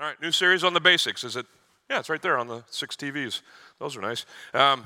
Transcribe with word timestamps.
All 0.00 0.06
right, 0.06 0.22
new 0.22 0.32
series 0.32 0.64
on 0.64 0.72
the 0.72 0.80
basics. 0.80 1.24
Is 1.24 1.36
it? 1.36 1.44
Yeah, 1.90 1.98
it's 1.98 2.08
right 2.08 2.22
there 2.22 2.38
on 2.38 2.46
the 2.46 2.64
six 2.70 2.96
TVs. 2.96 3.42
Those 3.78 3.98
are 3.98 4.00
nice. 4.00 4.24
Um, 4.54 4.84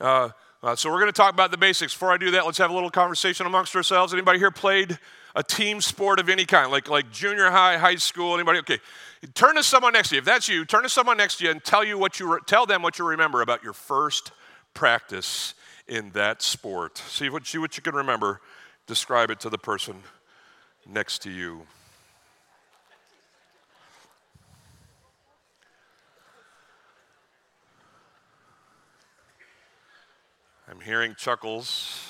uh, 0.00 0.30
uh, 0.60 0.74
so 0.74 0.90
we're 0.90 0.98
going 0.98 1.12
to 1.12 1.16
talk 1.16 1.32
about 1.32 1.52
the 1.52 1.56
basics. 1.56 1.94
Before 1.94 2.10
I 2.10 2.16
do 2.16 2.32
that, 2.32 2.44
let's 2.44 2.58
have 2.58 2.72
a 2.72 2.74
little 2.74 2.90
conversation 2.90 3.46
amongst 3.46 3.76
ourselves. 3.76 4.12
Anybody 4.12 4.40
here 4.40 4.50
played 4.50 4.98
a 5.36 5.42
team 5.44 5.80
sport 5.80 6.18
of 6.18 6.28
any 6.28 6.44
kind, 6.44 6.72
like 6.72 6.88
like 6.88 7.12
junior 7.12 7.48
high, 7.48 7.78
high 7.78 7.94
school? 7.94 8.34
Anybody? 8.34 8.58
Okay, 8.58 8.80
turn 9.34 9.54
to 9.54 9.62
someone 9.62 9.92
next 9.92 10.08
to 10.08 10.16
you. 10.16 10.18
If 10.18 10.24
that's 10.24 10.48
you, 10.48 10.64
turn 10.64 10.82
to 10.82 10.88
someone 10.88 11.16
next 11.16 11.36
to 11.36 11.44
you 11.44 11.52
and 11.52 11.62
tell 11.62 11.84
you 11.84 11.96
what 11.96 12.18
you 12.18 12.34
re- 12.34 12.40
tell 12.46 12.66
them 12.66 12.82
what 12.82 12.98
you 12.98 13.06
remember 13.06 13.42
about 13.42 13.62
your 13.62 13.72
first 13.72 14.32
practice 14.74 15.54
in 15.86 16.10
that 16.10 16.42
sport. 16.42 16.98
See 16.98 17.28
what 17.28 17.46
see 17.46 17.58
what 17.58 17.76
you 17.76 17.84
can 17.84 17.94
remember. 17.94 18.40
Describe 18.88 19.30
it 19.30 19.38
to 19.40 19.48
the 19.48 19.58
person 19.58 20.02
next 20.84 21.22
to 21.22 21.30
you. 21.30 21.68
I'm 30.76 30.82
hearing 30.82 31.14
chuckles. 31.14 32.06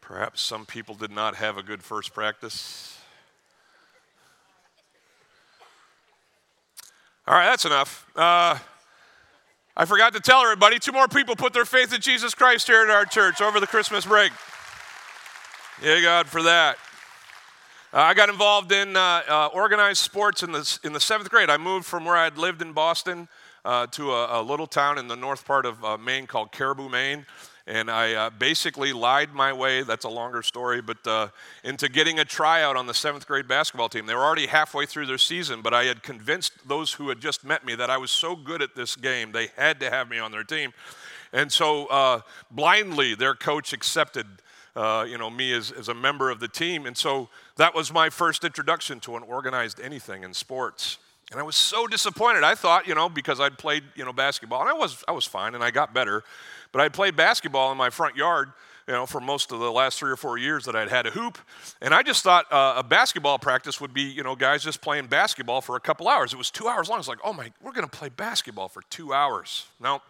Perhaps 0.00 0.40
some 0.40 0.64
people 0.64 0.94
did 0.94 1.10
not 1.10 1.34
have 1.34 1.58
a 1.58 1.62
good 1.62 1.82
first 1.82 2.14
practice. 2.14 2.98
All 7.26 7.34
right, 7.34 7.44
that's 7.44 7.66
enough. 7.66 8.06
Uh, 8.16 8.56
I 9.76 9.84
forgot 9.84 10.14
to 10.14 10.20
tell 10.20 10.40
everybody 10.40 10.78
two 10.78 10.92
more 10.92 11.06
people 11.06 11.36
put 11.36 11.52
their 11.52 11.66
faith 11.66 11.92
in 11.92 12.00
Jesus 12.00 12.34
Christ 12.34 12.66
here 12.66 12.82
at 12.82 12.88
our 12.88 13.04
church 13.04 13.42
over 13.42 13.60
the 13.60 13.66
Christmas 13.66 14.06
break. 14.06 14.32
Yeah, 15.82 16.00
God, 16.00 16.28
for 16.28 16.42
that. 16.44 16.78
Uh, 17.92 17.98
I 17.98 18.14
got 18.14 18.30
involved 18.30 18.72
in 18.72 18.96
uh, 18.96 19.22
uh, 19.28 19.50
organized 19.52 20.00
sports 20.00 20.42
in 20.42 20.52
the, 20.52 20.78
in 20.82 20.94
the 20.94 21.00
seventh 21.00 21.28
grade. 21.28 21.50
I 21.50 21.58
moved 21.58 21.84
from 21.84 22.06
where 22.06 22.16
I'd 22.16 22.38
lived 22.38 22.62
in 22.62 22.72
Boston 22.72 23.28
uh, 23.68 23.86
to 23.86 24.12
a, 24.12 24.40
a, 24.40 24.42
little 24.42 24.66
town 24.66 24.96
in 24.96 25.08
the 25.08 25.14
north 25.14 25.44
part 25.44 25.66
of 25.66 25.84
uh, 25.84 25.98
Maine 25.98 26.26
called 26.26 26.52
Caribou, 26.52 26.88
Maine. 26.88 27.26
And 27.66 27.90
I 27.90 28.14
uh, 28.14 28.30
basically 28.30 28.94
lied 28.94 29.34
my 29.34 29.52
way, 29.52 29.82
that's 29.82 30.06
a 30.06 30.08
longer 30.08 30.42
story, 30.42 30.80
but 30.80 31.06
uh, 31.06 31.28
into 31.62 31.90
getting 31.90 32.18
a 32.18 32.24
tryout 32.24 32.76
on 32.76 32.86
the 32.86 32.94
seventh 32.94 33.26
grade 33.26 33.46
basketball 33.46 33.90
team. 33.90 34.06
They 34.06 34.14
were 34.14 34.24
already 34.24 34.46
halfway 34.46 34.86
through 34.86 35.04
their 35.04 35.18
season, 35.18 35.60
but 35.60 35.74
I 35.74 35.84
had 35.84 36.02
convinced 36.02 36.66
those 36.66 36.94
who 36.94 37.10
had 37.10 37.20
just 37.20 37.44
met 37.44 37.62
me 37.62 37.74
that 37.74 37.90
I 37.90 37.98
was 37.98 38.10
so 38.10 38.34
good 38.34 38.62
at 38.62 38.74
this 38.74 38.96
game, 38.96 39.32
they 39.32 39.48
had 39.54 39.80
to 39.80 39.90
have 39.90 40.08
me 40.08 40.18
on 40.18 40.32
their 40.32 40.44
team. 40.44 40.72
And 41.34 41.52
so 41.52 41.84
uh, 41.88 42.22
blindly, 42.50 43.14
their 43.14 43.34
coach 43.34 43.74
accepted. 43.74 44.26
Uh, 44.76 45.04
you 45.08 45.18
know, 45.18 45.28
me 45.28 45.52
as, 45.52 45.72
as 45.72 45.88
a 45.88 45.94
member 45.94 46.30
of 46.30 46.38
the 46.38 46.46
team. 46.46 46.86
And 46.86 46.96
so 46.96 47.28
that 47.56 47.74
was 47.74 47.92
my 47.92 48.10
first 48.10 48.44
introduction 48.44 49.00
to 49.00 49.16
an 49.16 49.24
organized 49.24 49.80
anything 49.80 50.22
in 50.22 50.32
sports. 50.32 50.98
And 51.30 51.38
I 51.38 51.42
was 51.42 51.56
so 51.56 51.86
disappointed. 51.86 52.42
I 52.42 52.54
thought, 52.54 52.86
you 52.86 52.94
know, 52.94 53.08
because 53.08 53.38
I'd 53.38 53.58
played, 53.58 53.84
you 53.94 54.04
know, 54.04 54.14
basketball, 54.14 54.62
and 54.62 54.70
I 54.70 54.72
was, 54.72 55.04
I 55.06 55.12
was 55.12 55.26
fine, 55.26 55.54
and 55.54 55.62
I 55.62 55.70
got 55.70 55.92
better. 55.92 56.24
But 56.72 56.80
I'd 56.80 56.94
played 56.94 57.16
basketball 57.16 57.70
in 57.70 57.76
my 57.76 57.90
front 57.90 58.16
yard, 58.16 58.50
you 58.86 58.94
know, 58.94 59.04
for 59.04 59.20
most 59.20 59.52
of 59.52 59.60
the 59.60 59.70
last 59.70 59.98
three 59.98 60.10
or 60.10 60.16
four 60.16 60.38
years 60.38 60.64
that 60.64 60.74
I'd 60.74 60.88
had 60.88 61.06
a 61.06 61.10
hoop. 61.10 61.36
And 61.82 61.92
I 61.92 62.02
just 62.02 62.22
thought 62.22 62.50
uh, 62.50 62.74
a 62.78 62.82
basketball 62.82 63.38
practice 63.38 63.78
would 63.78 63.92
be, 63.92 64.02
you 64.02 64.22
know, 64.22 64.34
guys 64.34 64.64
just 64.64 64.80
playing 64.80 65.08
basketball 65.08 65.60
for 65.60 65.76
a 65.76 65.80
couple 65.80 66.08
hours. 66.08 66.32
It 66.32 66.36
was 66.36 66.50
two 66.50 66.66
hours 66.66 66.88
long. 66.88 66.96
I 66.96 67.00
was 67.00 67.08
like, 67.08 67.18
oh 67.22 67.34
my, 67.34 67.52
we're 67.62 67.72
going 67.72 67.88
to 67.88 67.96
play 67.96 68.08
basketball 68.08 68.68
for 68.68 68.82
two 68.88 69.12
hours. 69.12 69.66
Now, 69.80 70.00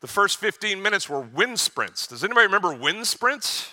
the 0.00 0.06
first 0.06 0.38
15 0.38 0.80
minutes 0.82 1.08
were 1.08 1.20
wind 1.20 1.60
sprints. 1.60 2.06
Does 2.06 2.24
anybody 2.24 2.46
remember 2.46 2.72
wind 2.72 3.06
sprints? 3.06 3.70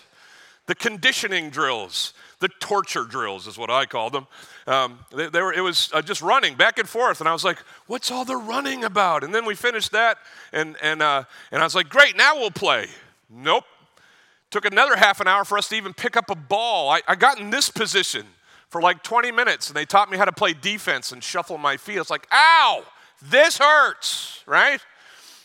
The 0.66 0.76
conditioning 0.76 1.50
drills 1.50 2.14
the 2.44 2.50
torture 2.60 3.06
drills 3.06 3.48
is 3.48 3.58
what 3.58 3.70
I 3.70 3.86
call 3.86 4.10
them. 4.10 4.28
Um, 4.68 5.00
they, 5.16 5.30
they, 5.30 5.42
were, 5.42 5.54
it 5.54 5.62
was 5.62 5.90
uh, 5.94 6.02
just 6.02 6.22
running 6.22 6.56
back 6.56 6.78
and 6.78 6.90
forth, 6.90 7.22
and 7.22 7.30
I 7.30 7.32
was 7.32 7.46
like, 7.46 7.58
"What's 7.88 8.12
all 8.12 8.26
the 8.26 8.36
running 8.36 8.84
about?" 8.84 9.24
And 9.24 9.34
then 9.34 9.46
we 9.46 9.56
finished 9.56 9.94
that, 9.94 10.18
and 10.52 10.76
and 10.82 11.02
uh, 11.02 11.24
and 11.54 11.62
I 11.62 11.66
was 11.66 11.74
like, 11.74 11.88
"Great, 11.88 12.18
now 12.18 12.36
we'll 12.36 12.52
play." 12.52 12.88
Nope. 13.30 13.64
Took 14.52 14.66
another 14.66 14.98
half 14.98 15.22
an 15.22 15.28
hour 15.28 15.46
for 15.46 15.58
us 15.58 15.70
to 15.70 15.76
even 15.76 15.94
pick 15.94 16.18
up 16.18 16.30
a 16.30 16.36
ball. 16.36 16.90
I, 16.90 17.02
I 17.08 17.16
got 17.16 17.40
in 17.40 17.50
this 17.50 17.70
position 17.70 18.26
for 18.68 18.82
like 18.82 19.04
20 19.04 19.32
minutes, 19.32 19.70
and 19.70 19.78
they 19.78 19.86
taught 19.86 20.12
me 20.12 20.18
how 20.18 20.26
to 20.26 20.34
play 20.34 20.54
defense 20.54 21.14
and 21.14 21.24
shuffle 21.24 21.58
my 21.58 21.78
feet. 21.78 21.98
It's 21.98 22.10
like, 22.10 22.28
"Ow, 22.30 22.84
this 23.22 23.58
hurts!" 23.58 24.44
Right? 24.46 24.82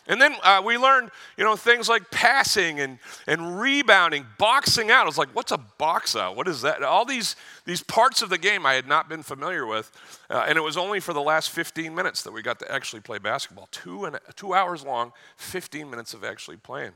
And 0.08 0.18
then 0.20 0.34
uh, 0.42 0.62
we 0.64 0.78
learned, 0.78 1.10
you 1.36 1.44
know, 1.44 1.54
things 1.54 1.86
like 1.86 2.10
passing 2.10 2.80
and, 2.80 2.98
and 3.26 3.60
rebounding, 3.60 4.26
boxing 4.38 4.90
out. 4.90 5.02
I 5.02 5.06
was 5.06 5.18
like, 5.18 5.28
what's 5.34 5.52
a 5.52 5.58
box 5.58 6.16
out? 6.16 6.34
What 6.34 6.48
is 6.48 6.62
that? 6.62 6.82
All 6.82 7.04
these, 7.04 7.36
these 7.66 7.82
parts 7.82 8.22
of 8.22 8.30
the 8.30 8.38
game 8.38 8.64
I 8.64 8.72
had 8.72 8.88
not 8.88 9.10
been 9.10 9.22
familiar 9.22 9.66
with. 9.66 9.92
Uh, 10.30 10.46
and 10.48 10.56
it 10.56 10.62
was 10.62 10.78
only 10.78 10.98
for 10.98 11.12
the 11.12 11.20
last 11.20 11.50
15 11.50 11.94
minutes 11.94 12.22
that 12.22 12.32
we 12.32 12.40
got 12.40 12.58
to 12.60 12.72
actually 12.72 13.00
play 13.00 13.18
basketball. 13.18 13.68
Two, 13.70 14.06
and, 14.06 14.18
two 14.34 14.54
hours 14.54 14.82
long, 14.82 15.12
15 15.36 15.90
minutes 15.90 16.14
of 16.14 16.24
actually 16.24 16.56
playing. 16.56 16.92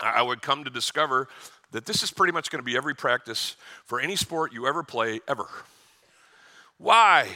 I 0.00 0.20
would 0.20 0.42
come 0.42 0.64
to 0.64 0.70
discover 0.70 1.28
that 1.70 1.86
this 1.86 2.02
is 2.02 2.10
pretty 2.10 2.32
much 2.32 2.50
going 2.50 2.60
to 2.60 2.66
be 2.66 2.76
every 2.76 2.94
practice 2.94 3.56
for 3.84 4.00
any 4.00 4.16
sport 4.16 4.52
you 4.52 4.66
ever 4.66 4.82
play, 4.82 5.20
ever. 5.28 5.46
Why? 6.76 7.28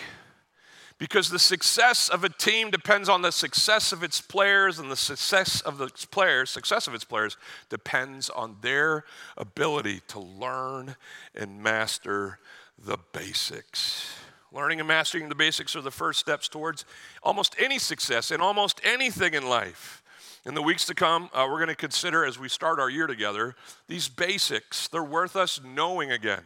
Because 1.01 1.31
the 1.31 1.39
success 1.39 2.11
of 2.11 2.25
a 2.25 2.29
team 2.29 2.71
depends 2.71 3.09
on 3.09 3.23
the 3.23 3.33
success 3.33 3.91
of 3.91 4.03
its 4.05 4.21
players 4.21 4.79
and 4.79 4.91
the 4.91 4.97
success 4.97 5.63
of 5.63 5.79
the 5.79 5.89
players 6.11 6.51
success 6.51 6.87
of 6.87 6.95
its 6.95 7.05
players 7.05 7.39
depends 7.71 8.29
on 8.29 8.57
their 8.61 9.05
ability 9.39 10.03
to 10.09 10.21
learn 10.21 10.95
and 11.35 11.63
master 11.63 12.39
the 12.79 12.99
basics. 13.13 14.13
Learning 14.53 14.79
and 14.79 14.89
mastering 14.89 15.31
the 15.31 15.35
basics 15.35 15.75
are 15.75 15.81
the 15.81 15.91
first 15.91 16.21
steps 16.21 16.49
towards 16.49 16.85
almost 17.23 17.57
any 17.59 17.79
success 17.79 18.31
in 18.31 18.43
almost 18.43 18.79
anything 18.85 19.33
in 19.33 19.49
life. 19.49 20.03
In 20.45 20.55
the 20.55 20.63
weeks 20.63 20.85
to 20.85 20.95
come 20.95 21.31
uh, 21.33 21.47
we're 21.49 21.57
going 21.57 21.69
to 21.69 21.75
consider 21.75 22.27
as 22.27 22.39
we 22.39 22.51
start 22.51 22.79
our 22.79 22.91
year 22.91 23.07
together 23.07 23.57
these 23.89 24.11
basics. 24.11 24.87
They're 24.87 25.03
worth 25.03 25.35
us 25.35 25.63
knowing 25.65 26.13
again 26.13 26.43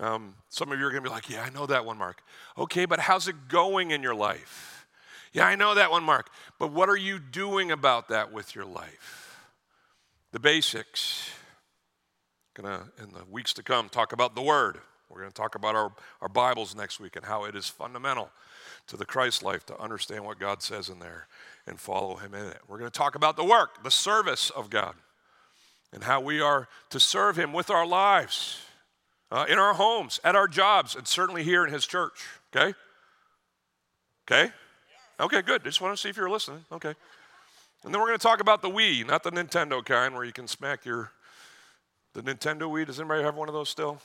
um, 0.00 0.34
some 0.48 0.70
of 0.70 0.78
you 0.78 0.86
are 0.86 0.90
going 0.90 1.02
to 1.02 1.08
be 1.08 1.14
like, 1.14 1.28
yeah, 1.28 1.42
I 1.42 1.50
know 1.50 1.66
that 1.66 1.84
one, 1.84 1.98
Mark. 1.98 2.22
Okay, 2.56 2.84
but 2.84 3.00
how's 3.00 3.28
it 3.28 3.48
going 3.48 3.90
in 3.90 4.02
your 4.02 4.14
life? 4.14 4.86
Yeah, 5.32 5.46
I 5.46 5.56
know 5.56 5.74
that 5.74 5.90
one, 5.90 6.04
Mark. 6.04 6.30
But 6.58 6.72
what 6.72 6.88
are 6.88 6.96
you 6.96 7.18
doing 7.18 7.70
about 7.70 8.08
that 8.08 8.32
with 8.32 8.54
your 8.54 8.64
life? 8.64 9.36
The 10.32 10.40
basics. 10.40 11.30
Gonna, 12.54 12.84
in 13.02 13.12
the 13.12 13.24
weeks 13.30 13.52
to 13.54 13.62
come, 13.62 13.88
talk 13.88 14.12
about 14.12 14.34
the 14.34 14.42
Word. 14.42 14.78
We're 15.08 15.20
going 15.20 15.30
to 15.30 15.36
talk 15.36 15.54
about 15.54 15.74
our, 15.74 15.92
our 16.20 16.28
Bibles 16.28 16.74
next 16.74 17.00
week 17.00 17.16
and 17.16 17.24
how 17.24 17.44
it 17.44 17.54
is 17.54 17.68
fundamental 17.68 18.30
to 18.88 18.96
the 18.96 19.06
Christ 19.06 19.42
life 19.42 19.64
to 19.66 19.80
understand 19.80 20.24
what 20.24 20.38
God 20.38 20.62
says 20.62 20.88
in 20.88 20.98
there 20.98 21.28
and 21.66 21.78
follow 21.78 22.16
Him 22.16 22.34
in 22.34 22.46
it. 22.46 22.58
We're 22.68 22.78
going 22.78 22.90
to 22.90 22.98
talk 22.98 23.14
about 23.14 23.36
the 23.36 23.44
work, 23.44 23.82
the 23.84 23.90
service 23.90 24.50
of 24.50 24.70
God, 24.70 24.94
and 25.92 26.04
how 26.04 26.20
we 26.20 26.40
are 26.40 26.68
to 26.90 27.00
serve 27.00 27.38
Him 27.38 27.52
with 27.52 27.70
our 27.70 27.86
lives 27.86 28.60
uh, 29.30 29.46
in 29.48 29.58
our 29.58 29.74
homes, 29.74 30.20
at 30.24 30.34
our 30.34 30.48
jobs, 30.48 30.94
and 30.94 31.06
certainly 31.06 31.42
here 31.42 31.64
in 31.64 31.72
his 31.72 31.86
church. 31.86 32.26
Okay? 32.54 32.74
Okay? 34.26 34.52
Okay, 35.20 35.42
good. 35.42 35.64
Just 35.64 35.80
want 35.80 35.96
to 35.96 36.00
see 36.00 36.08
if 36.08 36.16
you're 36.16 36.30
listening. 36.30 36.64
Okay. 36.70 36.94
And 37.84 37.94
then 37.94 38.00
we're 38.00 38.08
going 38.08 38.18
to 38.18 38.22
talk 38.22 38.40
about 38.40 38.62
the 38.62 38.70
Wii, 38.70 39.06
not 39.06 39.22
the 39.22 39.30
Nintendo 39.30 39.84
kind 39.84 40.14
where 40.14 40.24
you 40.24 40.32
can 40.32 40.48
smack 40.48 40.84
your. 40.84 41.12
The 42.14 42.22
Nintendo 42.22 42.62
Wii, 42.62 42.86
does 42.86 42.98
anybody 42.98 43.22
have 43.22 43.36
one 43.36 43.48
of 43.48 43.54
those 43.54 43.68
still? 43.68 44.00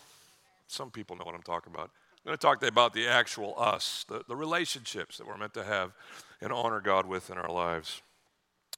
Some 0.68 0.92
people 0.92 1.16
know 1.16 1.24
what 1.24 1.34
I'm 1.34 1.42
talking 1.42 1.74
about. 1.74 1.90
I'm 2.26 2.30
going 2.30 2.38
to 2.38 2.42
talk 2.42 2.64
about 2.64 2.94
the 2.94 3.08
actual 3.08 3.56
us, 3.58 4.06
the, 4.08 4.24
the 4.28 4.36
relationships 4.36 5.18
that 5.18 5.28
we're 5.28 5.38
meant 5.38 5.54
to 5.56 5.64
have 5.64 5.94
and 6.42 6.52
honor 6.54 6.80
God 6.80 7.06
with 7.06 7.30
in 7.30 7.38
our 7.38 7.50
lives. 7.50 8.02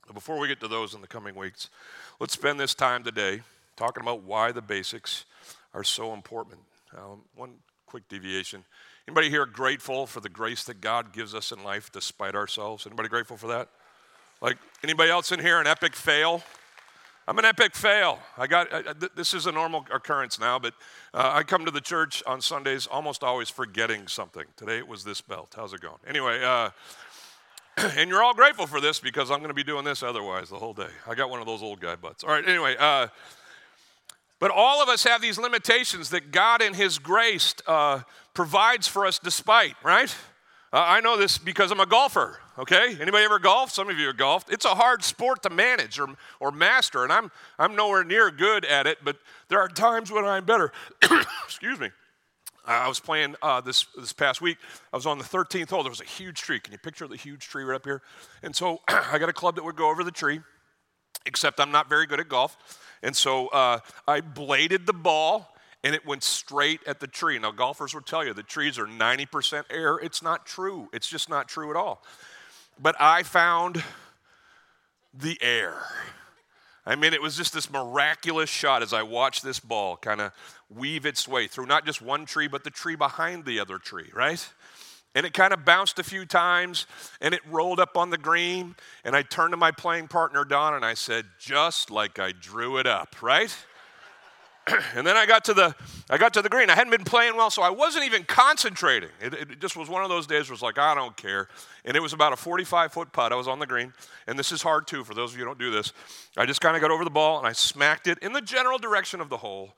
But 0.06 0.14
before 0.14 0.40
we 0.40 0.48
get 0.48 0.60
to 0.62 0.68
those 0.68 0.94
in 0.94 1.02
the 1.02 1.08
coming 1.08 1.36
weeks, 1.36 1.70
let's 2.20 2.34
spend 2.34 2.60
this 2.60 2.76
time 2.76 3.04
today 3.04 3.42
talking 3.76 4.02
about 4.02 4.24
why 4.24 4.52
the 4.52 4.62
basics 4.62 5.26
are 5.76 5.84
so 5.84 6.14
important. 6.14 6.60
Um, 6.98 7.22
one 7.36 7.56
quick 7.86 8.08
deviation. 8.08 8.64
Anybody 9.08 9.30
here 9.30 9.46
grateful 9.46 10.08
for 10.08 10.22
the 10.22 10.30
grace 10.30 10.64
that 10.64 10.82
God 10.82 11.14
gives 11.14 11.36
us 11.36 11.52
in 11.52 11.64
life 11.64 11.92
despite 11.92 12.34
ourselves? 12.34 12.88
Anybody 12.88 13.10
grateful 13.10 13.38
for 13.38 13.48
that? 13.48 13.70
Like 14.42 14.58
anybody 14.84 15.12
else 15.12 15.32
in 15.32 15.40
here 15.40 15.60
an 15.60 15.68
epic 15.68 15.96
fail? 15.96 16.42
I'm 17.28 17.38
an 17.40 17.46
epic 17.46 17.76
fail. 17.76 18.20
I 18.38 18.48
got 18.48 18.74
I, 18.74 18.94
this 19.16 19.34
is 19.34 19.48
a 19.48 19.52
normal 19.52 19.86
occurrence 19.94 20.40
now, 20.40 20.60
but 20.60 20.74
uh, 21.14 21.32
I 21.34 21.44
come 21.44 21.66
to 21.66 21.72
the 21.72 21.82
church 21.82 22.24
on 22.26 22.40
Sundays 22.40 22.88
almost 22.88 23.24
always 23.24 23.50
forgetting 23.50 24.08
something. 24.08 24.46
Today 24.56 24.78
it 24.78 24.88
was 24.88 25.04
this 25.04 25.22
belt. 25.22 25.54
How's 25.56 25.74
it 25.74 25.82
going? 25.82 25.98
Anyway, 26.08 26.42
uh, 26.44 26.70
and 27.98 28.10
you're 28.10 28.24
all 28.24 28.34
grateful 28.34 28.68
for 28.68 28.80
this 28.80 29.00
because 29.00 29.30
I'm 29.30 29.40
going 29.40 29.50
to 29.50 29.56
be 29.56 29.64
doing 29.64 29.84
this 29.84 30.04
otherwise 30.04 30.50
the 30.50 30.60
whole 30.60 30.74
day. 30.74 30.92
I 31.08 31.16
got 31.16 31.30
one 31.30 31.42
of 31.42 31.48
those 31.48 31.62
old 31.62 31.82
guy 31.82 31.96
butts. 31.96 32.24
All 32.24 32.30
right. 32.30 32.48
Anyway. 32.48 32.76
Uh, 32.80 33.08
but 34.40 34.52
all 34.52 34.82
of 34.82 34.90
us 34.90 35.04
have 35.04 35.22
these 35.22 35.38
limitations 35.38 36.10
that 36.10 36.32
God, 36.32 36.62
in 36.62 36.74
His 36.74 37.00
grace, 37.00 37.56
uh, 37.68 38.02
provides 38.34 38.88
for 38.88 39.06
us 39.06 39.20
despite, 39.20 39.76
right? 39.84 40.14
Uh, 40.74 40.84
I 40.86 41.00
know 41.00 41.16
this 41.16 41.38
because 41.38 41.72
I'm 41.72 41.80
a 41.80 41.86
golfer, 41.86 42.38
okay? 42.60 42.98
Anybody 43.00 43.24
ever 43.24 43.40
golf? 43.40 43.72
Some 43.72 43.90
of 43.90 43.98
you 43.98 44.08
have 44.08 44.18
golfed. 44.18 44.52
It's 44.52 44.66
a 44.66 44.76
hard 44.76 45.04
sport 45.04 45.42
to 45.44 45.50
manage 45.50 46.00
or, 46.00 46.08
or 46.40 46.52
master, 46.52 47.04
and 47.04 47.14
I'm, 47.14 47.32
I'm 47.58 47.76
nowhere 47.76 48.04
near 48.04 48.30
good 48.30 48.66
at 48.66 48.86
it, 48.86 48.98
but 49.04 49.18
there 49.48 49.60
are 49.60 49.70
times 49.70 50.12
when 50.12 50.26
I'm 50.26 50.44
better. 50.44 50.74
Excuse 51.46 51.80
me. 51.80 51.90
I 52.68 52.88
was 52.88 53.00
playing 53.00 53.36
uh, 53.42 53.62
this 53.62 53.86
this 53.96 54.12
past 54.12 54.42
week. 54.42 54.58
I 54.92 54.98
was 54.98 55.06
on 55.06 55.18
the 55.18 55.24
13th 55.24 55.70
hole. 55.70 55.84
There 55.84 55.90
was 55.90 56.02
a 56.02 56.06
huge 56.06 56.42
tree. 56.42 56.60
Can 56.60 56.72
you 56.72 56.80
picture 56.80 57.08
the 57.08 57.16
huge 57.16 57.48
tree 57.48 57.64
right 57.64 57.76
up 57.76 57.86
here? 57.86 58.02
And 58.42 58.56
so 58.56 58.82
I 58.88 59.18
got 59.20 59.30
a 59.30 59.34
club 59.34 59.56
that 59.56 59.64
would 59.64 59.76
go 59.76 59.90
over 59.90 60.04
the 60.04 60.12
tree. 60.12 60.40
Except 61.28 61.60
I'm 61.60 61.72
not 61.72 61.90
very 61.90 62.06
good 62.06 62.20
at 62.20 62.30
golf, 62.30 62.58
and 63.02 63.16
so 63.16 63.48
uh, 63.48 63.80
I 64.08 64.22
bladed 64.22 64.86
the 64.86 64.94
ball 64.94 65.56
and 65.84 65.94
it 65.94 66.06
went 66.06 66.24
straight 66.24 66.82
at 66.88 67.00
the 67.00 67.08
tree. 67.08 67.38
Now, 67.38 67.52
golfers 67.52 67.94
will 67.94 68.02
tell 68.02 68.26
you 68.26 68.34
the 68.34 68.42
trees 68.44 68.80
are 68.80 68.88
90% 68.88 69.66
air. 69.70 69.98
It's 69.98 70.24
not 70.24 70.46
true. 70.46 70.90
It's 70.92 71.08
just 71.08 71.30
not 71.30 71.48
true 71.48 71.70
at 71.70 71.76
all. 71.76 72.04
But 72.80 72.96
I 73.00 73.24
found 73.24 73.84
the 75.14 75.38
air. 75.42 75.78
I 76.88 76.96
mean, 76.96 77.14
it 77.14 77.22
was 77.22 77.38
just 77.38 77.54
this 77.54 77.72
miraculous 77.72 78.50
shot 78.50 78.84
as 78.84 78.94
I 78.94 79.04
watched 79.04 79.44
this 79.44 79.60
ball 79.60 79.98
kind 79.98 80.22
of 80.22 80.32
weave 80.70 81.06
its 81.06 81.28
way 81.28 81.48
through 81.48 81.66
not 81.66 81.86
just 81.86 82.02
one 82.02 82.26
tree, 82.26 82.48
but 82.48 82.64
the 82.64 82.70
tree 82.70 82.96
behind 82.96 83.46
the 83.46 83.60
other 83.60 83.78
tree, 83.78 84.10
right? 84.14 84.48
And 85.16 85.26
it 85.26 85.34
kind 85.34 85.54
of 85.54 85.64
bounced 85.64 85.98
a 85.98 86.04
few 86.04 86.26
times 86.26 86.86
and 87.22 87.34
it 87.34 87.42
rolled 87.50 87.80
up 87.80 87.98
on 87.98 88.10
the 88.10 88.18
green. 88.18 88.76
And 89.06 89.16
I 89.16 89.22
turned 89.22 89.54
to 89.54 89.58
my 89.58 89.72
playing 89.72 90.10
partner, 90.10 90.44
Don, 90.44 90.74
and 90.74 90.86
I 90.86 90.94
said, 90.94 91.26
just 91.40 91.90
like 91.90 92.20
I 92.20 92.34
drew 92.34 92.78
it 92.78 92.86
up, 92.86 93.16
right? 93.22 93.56
and 94.96 95.06
then 95.06 95.16
I 95.16 95.26
got 95.26 95.46
to 95.46 95.54
the 95.54 95.76
I 96.10 96.18
got 96.18 96.34
to 96.34 96.42
the 96.42 96.50
green. 96.50 96.70
I 96.70 96.76
hadn't 96.76 96.92
been 96.92 97.04
playing 97.04 97.36
well, 97.36 97.50
so 97.50 97.62
I 97.62 97.70
wasn't 97.70 98.06
even 98.06 98.24
concentrating. 98.24 99.10
It, 99.22 99.34
it, 99.34 99.60
just 99.60 99.78
was 99.78 99.90
one 99.90 100.04
of 100.04 100.10
those 100.10 100.26
days 100.26 100.50
where 100.50 100.54
it's 100.56 100.64
like 100.64 100.80
I 100.80 100.96
don't 100.96 101.16
care. 101.16 101.48
And 101.84 101.96
it 101.96 102.00
was 102.00 102.14
about 102.14 102.34
a 102.34 102.36
45 102.36 102.92
foot 102.92 103.12
putt. 103.12 103.32
I 103.32 103.36
was 103.36 103.48
on 103.48 103.60
the 103.60 103.68
green, 103.68 103.94
and 104.28 104.40
this 104.40 104.52
is 104.52 104.62
hard 104.62 104.88
too 104.88 105.04
for 105.04 105.14
those 105.14 105.32
of 105.32 105.38
you 105.38 105.44
who 105.44 105.50
don't 105.50 105.60
do 105.60 105.72
this. 105.72 105.94
I 106.36 106.46
just 106.46 106.62
kind 106.62 106.76
of 106.76 106.82
got 106.82 106.92
over 106.92 107.04
the 107.04 107.12
ball 107.12 107.38
and 107.38 107.48
I 107.48 107.54
smacked 107.54 108.08
it 108.08 108.18
in 108.20 108.34
the 108.34 108.42
general 108.42 108.80
direction 108.80 109.22
of 109.22 109.30
the 109.30 109.38
hole, 109.38 109.76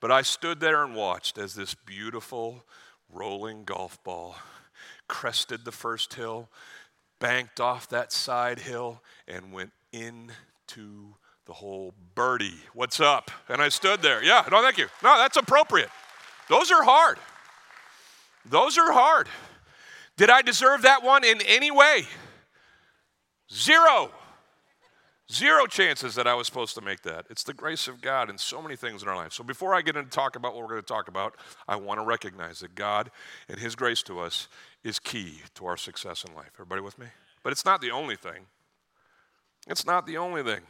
but 0.00 0.12
I 0.12 0.20
stood 0.22 0.60
there 0.60 0.84
and 0.84 0.94
watched 0.94 1.38
as 1.38 1.54
this 1.54 1.74
beautiful 1.74 2.64
rolling 3.10 3.64
golf 3.64 4.02
ball 4.04 4.36
crested 5.08 5.64
the 5.64 5.72
first 5.72 6.14
hill, 6.14 6.48
banked 7.20 7.60
off 7.60 7.88
that 7.88 8.12
side 8.12 8.58
hill, 8.58 9.02
and 9.26 9.52
went 9.52 9.72
into 9.92 11.14
the 11.46 11.52
hole 11.52 11.94
birdie, 12.14 12.60
what's 12.74 13.00
up? 13.00 13.30
And 13.48 13.62
I 13.62 13.68
stood 13.68 14.02
there. 14.02 14.22
Yeah, 14.22 14.44
no, 14.50 14.62
thank 14.62 14.78
you. 14.78 14.88
No, 15.02 15.16
that's 15.16 15.36
appropriate. 15.36 15.90
Those 16.48 16.70
are 16.70 16.82
hard. 16.82 17.18
Those 18.44 18.78
are 18.78 18.92
hard. 18.92 19.28
Did 20.16 20.30
I 20.30 20.42
deserve 20.42 20.82
that 20.82 21.02
one 21.02 21.24
in 21.24 21.40
any 21.42 21.70
way? 21.70 22.06
Zero. 23.52 24.10
Zero 25.32 25.66
chances 25.66 26.14
that 26.14 26.28
I 26.28 26.34
was 26.34 26.46
supposed 26.46 26.76
to 26.76 26.80
make 26.80 27.02
that. 27.02 27.26
It's 27.28 27.42
the 27.42 27.52
grace 27.52 27.88
of 27.88 28.00
God 28.00 28.30
in 28.30 28.38
so 28.38 28.62
many 28.62 28.76
things 28.76 29.02
in 29.02 29.08
our 29.08 29.16
life. 29.16 29.32
So 29.32 29.42
before 29.42 29.74
I 29.74 29.82
get 29.82 29.96
into 29.96 30.08
talk 30.08 30.36
about 30.36 30.54
what 30.54 30.62
we're 30.62 30.68
going 30.68 30.82
to 30.82 30.86
talk 30.86 31.08
about, 31.08 31.34
I 31.66 31.74
want 31.74 31.98
to 31.98 32.04
recognize 32.04 32.60
that 32.60 32.76
God 32.76 33.10
and 33.48 33.58
His 33.58 33.74
grace 33.74 34.04
to 34.04 34.20
us 34.20 34.46
is 34.84 35.00
key 35.00 35.40
to 35.54 35.66
our 35.66 35.76
success 35.76 36.24
in 36.24 36.32
life. 36.34 36.50
Everybody 36.54 36.80
with 36.80 36.96
me? 36.96 37.06
But 37.42 37.52
it's 37.52 37.64
not 37.64 37.80
the 37.80 37.90
only 37.90 38.14
thing. 38.14 38.46
It's 39.66 39.84
not 39.84 40.06
the 40.06 40.16
only 40.16 40.44
thing. 40.44 40.60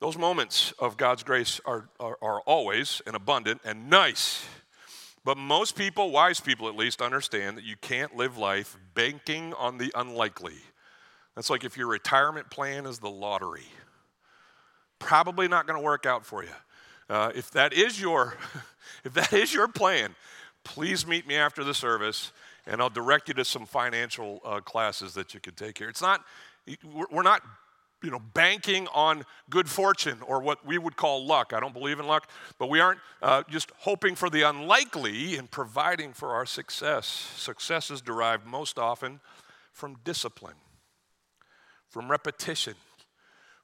Those 0.00 0.16
moments 0.16 0.72
of 0.78 0.96
God's 0.96 1.22
grace 1.22 1.60
are, 1.66 1.88
are, 2.00 2.16
are, 2.20 2.40
always 2.40 3.00
and 3.06 3.14
abundant 3.14 3.60
and 3.64 3.88
nice. 3.88 4.46
But 5.24 5.38
most 5.38 5.76
people, 5.76 6.10
wise 6.10 6.40
people 6.40 6.68
at 6.68 6.76
least, 6.76 7.00
understand 7.00 7.56
that 7.56 7.64
you 7.64 7.76
can't 7.76 8.16
live 8.16 8.36
life 8.36 8.76
banking 8.94 9.54
on 9.54 9.78
the 9.78 9.92
unlikely. 9.94 10.56
That's 11.34 11.50
like 11.50 11.64
if 11.64 11.76
your 11.76 11.88
retirement 11.88 12.50
plan 12.50 12.86
is 12.86 12.98
the 12.98 13.10
lottery. 13.10 13.66
Probably 14.98 15.48
not 15.48 15.66
going 15.66 15.78
to 15.78 15.84
work 15.84 16.06
out 16.06 16.24
for 16.24 16.44
you. 16.44 16.50
Uh, 17.08 17.32
if 17.34 17.50
that 17.50 17.72
is 17.72 18.00
your, 18.00 18.36
if 19.04 19.12
that 19.14 19.32
is 19.32 19.52
your 19.52 19.68
plan, 19.68 20.14
please 20.62 21.06
meet 21.06 21.26
me 21.26 21.36
after 21.36 21.64
the 21.64 21.74
service, 21.74 22.32
and 22.66 22.80
I'll 22.80 22.90
direct 22.90 23.28
you 23.28 23.34
to 23.34 23.44
some 23.44 23.66
financial 23.66 24.40
uh, 24.44 24.60
classes 24.60 25.14
that 25.14 25.34
you 25.34 25.40
can 25.40 25.54
take 25.54 25.78
here. 25.78 25.88
It's 25.88 26.00
not, 26.00 26.24
we're 27.10 27.22
not 27.22 27.42
you 28.04 28.10
know, 28.10 28.20
banking 28.34 28.86
on 28.94 29.24
good 29.48 29.68
fortune 29.68 30.18
or 30.26 30.40
what 30.40 30.64
we 30.64 30.76
would 30.76 30.94
call 30.94 31.26
luck. 31.26 31.52
I 31.54 31.60
don't 31.60 31.72
believe 31.72 31.98
in 31.98 32.06
luck, 32.06 32.28
but 32.58 32.68
we 32.68 32.78
aren't 32.78 33.00
uh, 33.22 33.42
just 33.48 33.72
hoping 33.78 34.14
for 34.14 34.28
the 34.28 34.42
unlikely 34.42 35.36
and 35.36 35.50
providing 35.50 36.12
for 36.12 36.34
our 36.34 36.44
success. 36.44 37.06
Success 37.06 37.90
is 37.90 38.02
derived 38.02 38.46
most 38.46 38.78
often 38.78 39.20
from 39.72 39.96
discipline, 40.04 40.54
from 41.94 42.10
repetition, 42.10 42.74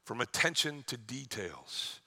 from 0.05 0.21
attention 0.21 0.85
to 0.87 0.95
details. 0.95 1.99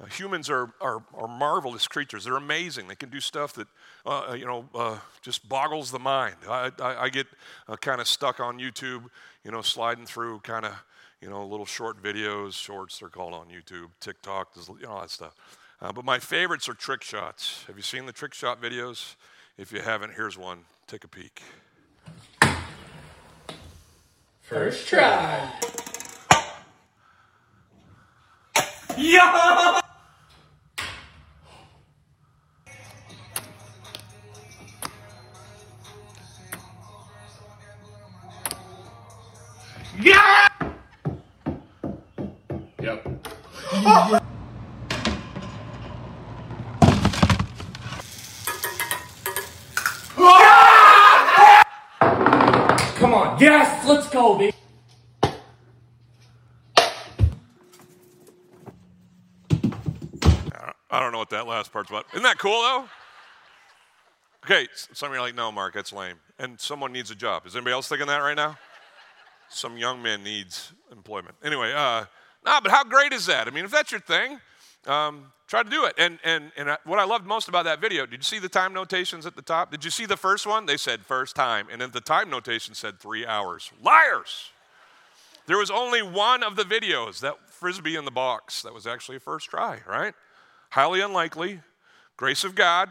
Uh, 0.00 0.06
humans 0.06 0.50
are, 0.50 0.72
are, 0.80 1.04
are, 1.14 1.28
marvelous 1.28 1.86
creatures. 1.86 2.24
They're 2.24 2.36
amazing. 2.36 2.88
They 2.88 2.96
can 2.96 3.10
do 3.10 3.20
stuff 3.20 3.52
that, 3.52 3.68
uh, 4.04 4.30
uh 4.30 4.34
you 4.34 4.44
know, 4.44 4.68
uh, 4.74 4.98
just 5.20 5.48
boggles 5.48 5.92
the 5.92 6.00
mind. 6.00 6.34
I, 6.48 6.72
I, 6.80 7.04
I 7.04 7.08
get 7.10 7.28
uh, 7.68 7.76
kind 7.76 8.00
of 8.00 8.08
stuck 8.08 8.40
on 8.40 8.58
YouTube, 8.58 9.04
you 9.44 9.52
know, 9.52 9.62
sliding 9.62 10.04
through 10.04 10.40
kind 10.40 10.66
of 10.66 10.72
you 11.20 11.30
know, 11.30 11.46
little 11.46 11.64
short 11.64 12.02
videos, 12.02 12.54
shorts 12.54 12.98
they're 12.98 13.08
called 13.08 13.32
on 13.32 13.46
YouTube, 13.46 13.90
TikTok, 14.00 14.56
you 14.56 14.82
know, 14.82 14.90
all 14.90 15.00
that 15.02 15.10
stuff. 15.10 15.36
Uh, 15.80 15.92
but 15.92 16.04
my 16.04 16.18
favorites 16.18 16.68
are 16.68 16.74
trick 16.74 17.04
shots. 17.04 17.62
Have 17.68 17.76
you 17.76 17.84
seen 17.84 18.06
the 18.06 18.12
trick 18.12 18.34
shot 18.34 18.60
videos? 18.60 19.14
If 19.56 19.70
you 19.70 19.80
haven't, 19.80 20.14
here's 20.14 20.36
one. 20.36 20.64
Take 20.88 21.04
a 21.04 21.08
peek. 21.08 21.40
First 24.52 24.86
try. 24.86 25.61
That 61.32 61.46
last 61.46 61.72
part's 61.72 61.90
about. 61.90 62.06
Isn't 62.12 62.22
that 62.22 62.38
cool 62.38 62.62
though? 62.62 62.84
Okay, 64.44 64.66
some 64.74 65.10
of 65.10 65.14
you 65.14 65.20
are 65.20 65.26
like, 65.26 65.36
no, 65.36 65.52
Mark, 65.52 65.74
that's 65.74 65.92
lame. 65.92 66.16
And 66.38 66.58
someone 66.58 66.92
needs 66.92 67.10
a 67.12 67.14
job. 67.14 67.46
Is 67.46 67.54
anybody 67.54 67.74
else 67.74 67.88
thinking 67.88 68.08
that 68.08 68.18
right 68.18 68.36
now? 68.36 68.58
Some 69.48 69.76
young 69.76 70.02
man 70.02 70.24
needs 70.24 70.72
employment. 70.90 71.36
Anyway, 71.44 71.72
uh, 71.72 72.06
no, 72.44 72.58
but 72.60 72.72
how 72.72 72.82
great 72.82 73.12
is 73.12 73.26
that? 73.26 73.46
I 73.46 73.50
mean, 73.50 73.64
if 73.64 73.70
that's 73.70 73.92
your 73.92 74.00
thing, 74.00 74.40
um, 74.86 75.32
try 75.46 75.62
to 75.62 75.70
do 75.70 75.84
it. 75.84 75.94
And, 75.96 76.18
and, 76.24 76.50
and 76.56 76.76
what 76.84 76.98
I 76.98 77.04
loved 77.04 77.24
most 77.24 77.48
about 77.48 77.64
that 77.66 77.80
video, 77.80 78.04
did 78.04 78.18
you 78.18 78.24
see 78.24 78.40
the 78.40 78.48
time 78.48 78.72
notations 78.72 79.26
at 79.26 79.36
the 79.36 79.42
top? 79.42 79.70
Did 79.70 79.84
you 79.84 79.92
see 79.92 80.06
the 80.06 80.16
first 80.16 80.44
one? 80.44 80.66
They 80.66 80.76
said 80.76 81.02
first 81.02 81.36
time. 81.36 81.68
And 81.70 81.80
then 81.80 81.92
the 81.92 82.00
time 82.00 82.28
notation 82.28 82.74
said 82.74 82.98
three 82.98 83.24
hours. 83.24 83.70
Liars! 83.80 84.50
There 85.46 85.58
was 85.58 85.70
only 85.70 86.02
one 86.02 86.42
of 86.42 86.56
the 86.56 86.64
videos, 86.64 87.20
that 87.20 87.36
frisbee 87.50 87.96
in 87.96 88.04
the 88.04 88.10
box, 88.10 88.62
that 88.62 88.72
was 88.72 88.86
actually 88.86 89.18
a 89.18 89.20
first 89.20 89.50
try, 89.50 89.80
right? 89.88 90.14
Highly 90.72 91.02
unlikely, 91.02 91.60
grace 92.16 92.44
of 92.44 92.54
God. 92.54 92.88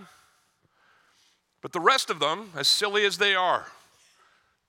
But 1.63 1.71
the 1.71 1.79
rest 1.79 2.11
of 2.11 2.19
them, 2.19 2.51
as 2.55 2.67
silly 2.67 3.07
as 3.07 3.17
they 3.17 3.33
are, 3.33 3.65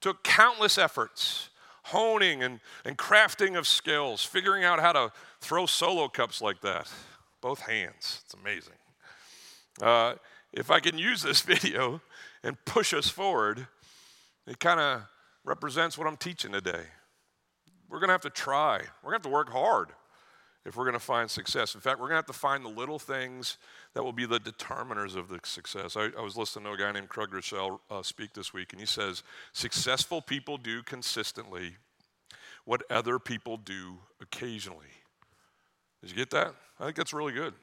took 0.00 0.24
countless 0.24 0.78
efforts 0.78 1.50
honing 1.84 2.42
and, 2.42 2.60
and 2.86 2.96
crafting 2.96 3.58
of 3.58 3.66
skills, 3.66 4.24
figuring 4.24 4.64
out 4.64 4.80
how 4.80 4.92
to 4.92 5.12
throw 5.42 5.66
solo 5.66 6.08
cups 6.08 6.40
like 6.40 6.62
that. 6.62 6.90
Both 7.42 7.60
hands. 7.60 8.22
It's 8.24 8.32
amazing. 8.32 8.80
Uh, 9.82 10.14
if 10.54 10.70
I 10.70 10.80
can 10.80 10.96
use 10.96 11.20
this 11.20 11.42
video 11.42 12.00
and 12.42 12.56
push 12.64 12.94
us 12.94 13.10
forward, 13.10 13.66
it 14.46 14.58
kind 14.58 14.80
of 14.80 15.02
represents 15.44 15.98
what 15.98 16.06
I'm 16.06 16.16
teaching 16.16 16.52
today. 16.52 16.84
We're 17.90 17.98
going 17.98 18.08
to 18.08 18.14
have 18.14 18.22
to 18.22 18.30
try, 18.30 18.78
we're 19.02 19.10
going 19.10 19.20
to 19.20 19.28
have 19.28 19.30
to 19.30 19.36
work 19.36 19.50
hard 19.50 19.90
if 20.64 20.76
we're 20.76 20.84
going 20.84 20.94
to 20.94 21.00
find 21.00 21.30
success. 21.30 21.74
In 21.74 21.80
fact, 21.80 21.98
we're 21.98 22.06
going 22.06 22.22
to 22.22 22.26
have 22.26 22.26
to 22.26 22.32
find 22.32 22.64
the 22.64 22.68
little 22.68 22.98
things 22.98 23.58
that 23.94 24.02
will 24.02 24.12
be 24.12 24.26
the 24.26 24.38
determiners 24.38 25.16
of 25.16 25.28
the 25.28 25.40
success. 25.42 25.96
I, 25.96 26.10
I 26.16 26.22
was 26.22 26.36
listening 26.36 26.66
to 26.66 26.72
a 26.72 26.76
guy 26.76 26.92
named 26.92 27.08
Craig 27.08 27.30
Groeschel 27.30 27.80
uh, 27.90 28.02
speak 28.02 28.32
this 28.32 28.54
week, 28.54 28.72
and 28.72 28.80
he 28.80 28.86
says, 28.86 29.22
Successful 29.52 30.22
people 30.22 30.56
do 30.58 30.82
consistently 30.82 31.76
what 32.64 32.82
other 32.90 33.18
people 33.18 33.56
do 33.56 33.98
occasionally. 34.20 34.86
Did 36.00 36.10
you 36.10 36.16
get 36.16 36.30
that? 36.30 36.54
I 36.78 36.84
think 36.84 36.96
that's 36.96 37.12
really 37.12 37.32
good. 37.32 37.54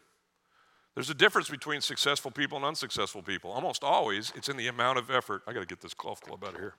There's 0.96 1.10
a 1.10 1.14
difference 1.14 1.50
between 1.50 1.80
successful 1.80 2.32
people 2.32 2.58
and 2.58 2.66
unsuccessful 2.66 3.22
people. 3.22 3.52
Almost 3.52 3.84
always, 3.84 4.34
it's 4.36 4.50
in 4.50 4.58
the 4.58 4.68
amount 4.68 4.98
of 4.98 5.10
effort. 5.10 5.44
I 5.48 5.54
got 5.54 5.62
to 5.62 5.66
get 5.66 5.82
this 5.82 5.94
golf 5.94 6.20
club 6.20 6.44
out 6.44 6.56
of 6.56 6.60
here. 6.60 6.76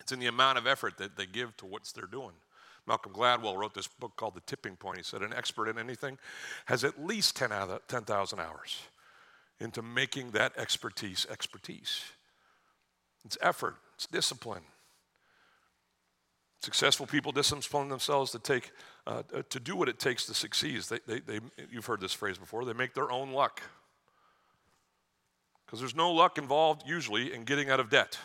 It's 0.00 0.12
in 0.12 0.18
the 0.18 0.26
amount 0.26 0.58
of 0.58 0.66
effort 0.66 0.98
that 0.98 1.16
they 1.16 1.26
give 1.26 1.56
to 1.58 1.66
what 1.66 1.82
they're 1.94 2.06
doing. 2.06 2.32
Malcolm 2.88 3.12
Gladwell 3.12 3.56
wrote 3.56 3.74
this 3.74 3.86
book 3.86 4.16
called 4.16 4.34
The 4.34 4.40
Tipping 4.40 4.74
Point. 4.74 4.96
He 4.96 5.02
said, 5.04 5.22
An 5.22 5.34
expert 5.34 5.68
in 5.68 5.78
anything 5.78 6.18
has 6.64 6.82
at 6.82 7.04
least 7.04 7.36
10,000 7.36 8.40
hours. 8.40 8.82
into 9.60 9.82
making 9.82 10.30
that 10.30 10.52
expertise 10.56 11.26
expertise. 11.30 12.04
It's 13.24 13.36
effort, 13.42 13.76
it's 13.96 14.06
discipline. 14.06 14.62
Successful 16.60 17.06
people 17.06 17.32
discipline 17.32 17.88
themselves 17.88 18.30
to 18.32 18.38
take 18.38 18.70
uh, 19.06 19.22
to 19.50 19.60
do 19.60 19.74
what 19.76 19.88
it 19.88 19.98
takes 19.98 20.26
to 20.26 20.34
succeed. 20.34 20.80
They, 20.82 20.98
they, 21.06 21.20
they, 21.20 21.40
you've 21.70 21.86
heard 21.86 22.00
this 22.00 22.12
phrase 22.12 22.38
before. 22.38 22.64
They 22.64 22.72
make 22.72 22.94
their 22.94 23.10
own 23.10 23.32
luck 23.32 23.62
because 25.66 25.80
there's 25.80 25.94
no 25.94 26.12
luck 26.12 26.38
involved 26.38 26.82
usually 26.86 27.32
in 27.32 27.44
getting 27.44 27.68
out 27.68 27.80
of 27.80 27.90
debt. 27.90 28.18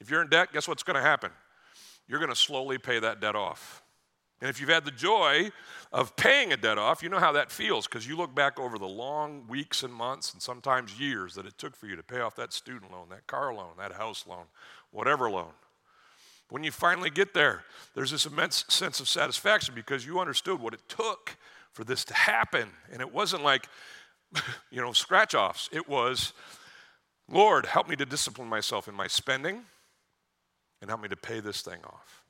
If 0.00 0.10
you're 0.10 0.22
in 0.22 0.28
debt, 0.28 0.52
guess 0.52 0.68
what's 0.68 0.82
going 0.82 0.96
to 0.96 1.02
happen? 1.02 1.30
You're 2.08 2.18
going 2.18 2.30
to 2.30 2.36
slowly 2.36 2.78
pay 2.78 2.98
that 2.98 3.20
debt 3.20 3.36
off. 3.36 3.82
And 4.40 4.48
if 4.48 4.60
you've 4.60 4.70
had 4.70 4.84
the 4.84 4.92
joy 4.92 5.50
of 5.92 6.14
paying 6.14 6.52
a 6.52 6.56
debt 6.56 6.78
off, 6.78 7.02
you 7.02 7.08
know 7.08 7.18
how 7.18 7.32
that 7.32 7.50
feels 7.50 7.88
because 7.88 8.06
you 8.06 8.16
look 8.16 8.34
back 8.34 8.58
over 8.60 8.78
the 8.78 8.86
long 8.86 9.44
weeks 9.48 9.82
and 9.82 9.92
months 9.92 10.32
and 10.32 10.40
sometimes 10.40 10.98
years 10.98 11.34
that 11.34 11.44
it 11.44 11.58
took 11.58 11.74
for 11.74 11.86
you 11.86 11.96
to 11.96 12.04
pay 12.04 12.20
off 12.20 12.36
that 12.36 12.52
student 12.52 12.92
loan, 12.92 13.08
that 13.10 13.26
car 13.26 13.52
loan, 13.52 13.70
that 13.78 13.92
house 13.92 14.24
loan, 14.28 14.44
whatever 14.92 15.28
loan. 15.28 15.50
When 16.50 16.62
you 16.62 16.70
finally 16.70 17.10
get 17.10 17.34
there, 17.34 17.64
there's 17.94 18.12
this 18.12 18.26
immense 18.26 18.64
sense 18.68 19.00
of 19.00 19.08
satisfaction 19.08 19.74
because 19.74 20.06
you 20.06 20.20
understood 20.20 20.60
what 20.60 20.72
it 20.72 20.80
took 20.88 21.36
for 21.72 21.84
this 21.84 22.04
to 22.06 22.14
happen. 22.14 22.68
And 22.92 23.00
it 23.02 23.12
wasn't 23.12 23.42
like, 23.42 23.68
you 24.70 24.80
know, 24.80 24.92
scratch 24.92 25.34
offs. 25.34 25.68
It 25.72 25.88
was, 25.88 26.32
Lord, 27.28 27.66
help 27.66 27.88
me 27.88 27.96
to 27.96 28.06
discipline 28.06 28.48
myself 28.48 28.86
in 28.88 28.94
my 28.94 29.08
spending 29.08 29.64
and 30.80 30.90
help 30.90 31.00
me 31.02 31.08
to 31.08 31.16
pay 31.16 31.40
this 31.40 31.62
thing 31.62 31.80
off. 31.84 32.24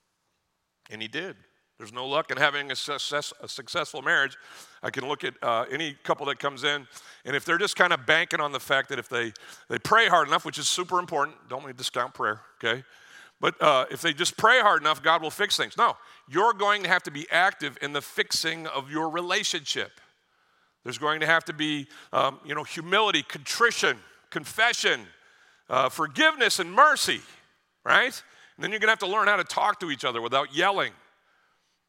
And 0.90 1.02
He 1.02 1.08
did. 1.08 1.36
There's 1.78 1.92
no 1.92 2.08
luck 2.08 2.32
in 2.32 2.36
having 2.36 2.72
a, 2.72 2.76
success, 2.76 3.32
a 3.40 3.46
successful 3.46 4.02
marriage. 4.02 4.36
I 4.82 4.90
can 4.90 5.06
look 5.06 5.22
at 5.22 5.34
uh, 5.40 5.64
any 5.70 5.96
couple 6.02 6.26
that 6.26 6.40
comes 6.40 6.64
in, 6.64 6.88
and 7.24 7.36
if 7.36 7.44
they're 7.44 7.58
just 7.58 7.76
kind 7.76 7.92
of 7.92 8.04
banking 8.04 8.40
on 8.40 8.50
the 8.50 8.58
fact 8.58 8.88
that 8.88 8.98
if 8.98 9.08
they, 9.08 9.32
they 9.68 9.78
pray 9.78 10.08
hard 10.08 10.26
enough, 10.26 10.44
which 10.44 10.58
is 10.58 10.68
super 10.68 10.98
important, 10.98 11.36
don't 11.48 11.62
want 11.62 11.72
to 11.72 11.78
discount 11.78 12.14
prayer, 12.14 12.40
okay? 12.62 12.82
But 13.40 13.60
uh, 13.62 13.84
if 13.92 14.02
they 14.02 14.12
just 14.12 14.36
pray 14.36 14.60
hard 14.60 14.82
enough, 14.82 15.02
God 15.02 15.22
will 15.22 15.30
fix 15.30 15.56
things. 15.56 15.76
No, 15.76 15.96
you're 16.28 16.52
going 16.52 16.82
to 16.82 16.88
have 16.88 17.04
to 17.04 17.12
be 17.12 17.28
active 17.30 17.78
in 17.80 17.92
the 17.92 18.02
fixing 18.02 18.66
of 18.66 18.90
your 18.90 19.08
relationship. 19.08 19.92
There's 20.82 20.98
going 20.98 21.20
to 21.20 21.26
have 21.26 21.44
to 21.44 21.52
be, 21.52 21.86
um, 22.12 22.40
you 22.44 22.56
know, 22.56 22.64
humility, 22.64 23.22
contrition, 23.22 23.98
confession, 24.30 25.02
uh, 25.70 25.88
forgiveness, 25.88 26.58
and 26.58 26.72
mercy, 26.72 27.20
right? 27.84 28.20
Then 28.58 28.70
you're 28.70 28.80
going 28.80 28.88
to 28.88 28.92
have 28.92 28.98
to 29.00 29.06
learn 29.06 29.28
how 29.28 29.36
to 29.36 29.44
talk 29.44 29.80
to 29.80 29.90
each 29.90 30.04
other 30.04 30.20
without 30.20 30.54
yelling. 30.54 30.92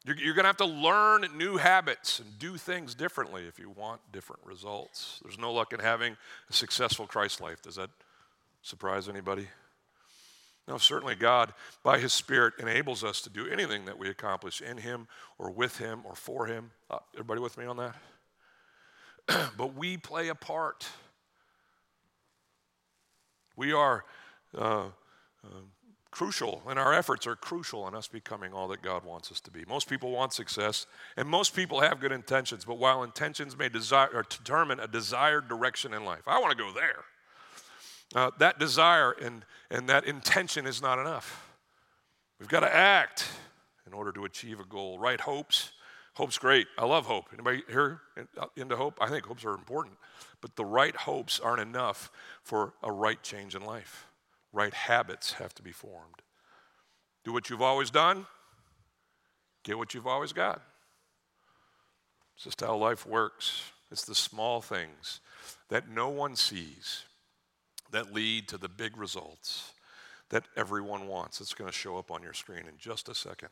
You're, 0.05 0.15
you're 0.17 0.33
going 0.33 0.43
to 0.43 0.49
have 0.49 0.57
to 0.57 0.65
learn 0.65 1.25
new 1.35 1.57
habits 1.57 2.19
and 2.19 2.39
do 2.39 2.57
things 2.57 2.95
differently 2.95 3.45
if 3.47 3.59
you 3.59 3.69
want 3.69 4.01
different 4.11 4.45
results. 4.45 5.19
There's 5.23 5.39
no 5.39 5.51
luck 5.51 5.73
in 5.73 5.79
having 5.79 6.15
a 6.49 6.53
successful 6.53 7.07
Christ 7.07 7.41
life. 7.41 7.61
Does 7.61 7.75
that 7.75 7.89
surprise 8.61 9.09
anybody? 9.09 9.47
No, 10.67 10.77
certainly 10.77 11.15
God, 11.15 11.53
by 11.83 11.97
His 11.97 12.13
Spirit, 12.13 12.53
enables 12.59 13.03
us 13.03 13.21
to 13.21 13.29
do 13.29 13.47
anything 13.47 13.85
that 13.85 13.97
we 13.97 14.07
accomplish 14.07 14.61
in 14.61 14.77
Him 14.77 15.07
or 15.39 15.49
with 15.49 15.79
Him 15.79 16.01
or 16.05 16.13
for 16.13 16.45
Him. 16.45 16.69
Uh, 16.91 16.99
everybody 17.15 17.41
with 17.41 17.57
me 17.57 17.65
on 17.65 17.77
that? 17.77 17.95
but 19.57 19.73
we 19.73 19.97
play 19.97 20.27
a 20.27 20.35
part. 20.35 20.87
We 23.55 23.73
are 23.73 24.05
uh, 24.55 24.85
uh, 25.43 25.47
crucial, 26.11 26.63
and 26.67 26.79
our 26.79 26.93
efforts 26.93 27.27
are 27.27 27.35
crucial 27.35 27.87
in 27.87 27.95
us 27.95 28.07
becoming 28.07 28.53
all 28.53 28.67
that 28.69 28.81
God 28.81 29.05
wants 29.05 29.31
us 29.31 29.39
to 29.41 29.51
be. 29.51 29.63
Most 29.67 29.89
people 29.89 30.11
want 30.11 30.33
success, 30.33 30.85
and 31.15 31.27
most 31.27 31.55
people 31.55 31.81
have 31.81 31.99
good 31.99 32.11
intentions, 32.11 32.65
but 32.65 32.77
while 32.77 33.03
intentions 33.03 33.57
may 33.57 33.69
desire, 33.69 34.09
or 34.13 34.23
determine 34.23 34.79
a 34.79 34.87
desired 34.87 35.47
direction 35.47 35.93
in 35.93 36.03
life, 36.05 36.23
I 36.27 36.39
want 36.39 36.57
to 36.57 36.63
go 36.63 36.71
there. 36.73 37.05
Uh, 38.15 38.31
that 38.39 38.57
desire 38.57 39.11
and, 39.21 39.45
and 39.69 39.87
that 39.87 40.05
intention 40.05 40.65
is 40.65 40.81
not 40.81 40.97
enough. 40.97 41.47
We've 42.39 42.49
got 42.49 42.61
to 42.61 42.75
act 42.75 43.27
in 43.85 43.93
order 43.93 44.11
to 44.13 44.25
achieve 44.25 44.59
a 44.59 44.65
goal. 44.65 44.97
Right 44.97 45.21
hopes. 45.21 45.73
Hope's 46.15 46.37
great. 46.37 46.67
I 46.77 46.85
love 46.85 47.05
hope. 47.05 47.25
Anybody 47.31 47.63
here 47.69 48.01
uh, 48.37 48.47
into 48.55 48.75
hope? 48.75 48.97
I 48.99 49.09
think 49.09 49.25
hopes 49.25 49.45
are 49.45 49.53
important. 49.53 49.95
But 50.41 50.55
the 50.55 50.65
right 50.65 50.95
hopes 50.95 51.39
aren't 51.39 51.61
enough 51.61 52.11
for 52.41 52.73
a 52.81 52.91
right 52.91 53.21
change 53.21 53.55
in 53.55 53.61
life. 53.61 54.08
Right 54.51 54.73
habits 54.73 55.33
have 55.33 55.53
to 55.55 55.63
be 55.63 55.71
formed. 55.71 56.21
Do 57.23 57.33
what 57.33 57.49
you've 57.49 57.61
always 57.61 57.91
done, 57.91 58.25
get 59.63 59.77
what 59.77 59.93
you've 59.93 60.07
always 60.07 60.33
got. 60.33 60.61
It's 62.35 62.45
just 62.45 62.61
how 62.61 62.75
life 62.75 63.05
works. 63.05 63.63
It's 63.91 64.05
the 64.05 64.15
small 64.15 64.61
things 64.61 65.19
that 65.69 65.89
no 65.89 66.09
one 66.09 66.35
sees 66.35 67.03
that 67.91 68.13
lead 68.13 68.47
to 68.47 68.57
the 68.57 68.69
big 68.69 68.95
results 68.97 69.73
that 70.29 70.45
everyone 70.55 71.07
wants. 71.07 71.41
It's 71.41 71.53
going 71.53 71.69
to 71.69 71.75
show 71.75 71.97
up 71.97 72.11
on 72.11 72.21
your 72.21 72.33
screen 72.33 72.59
in 72.67 72.77
just 72.77 73.09
a 73.09 73.15
second. 73.15 73.49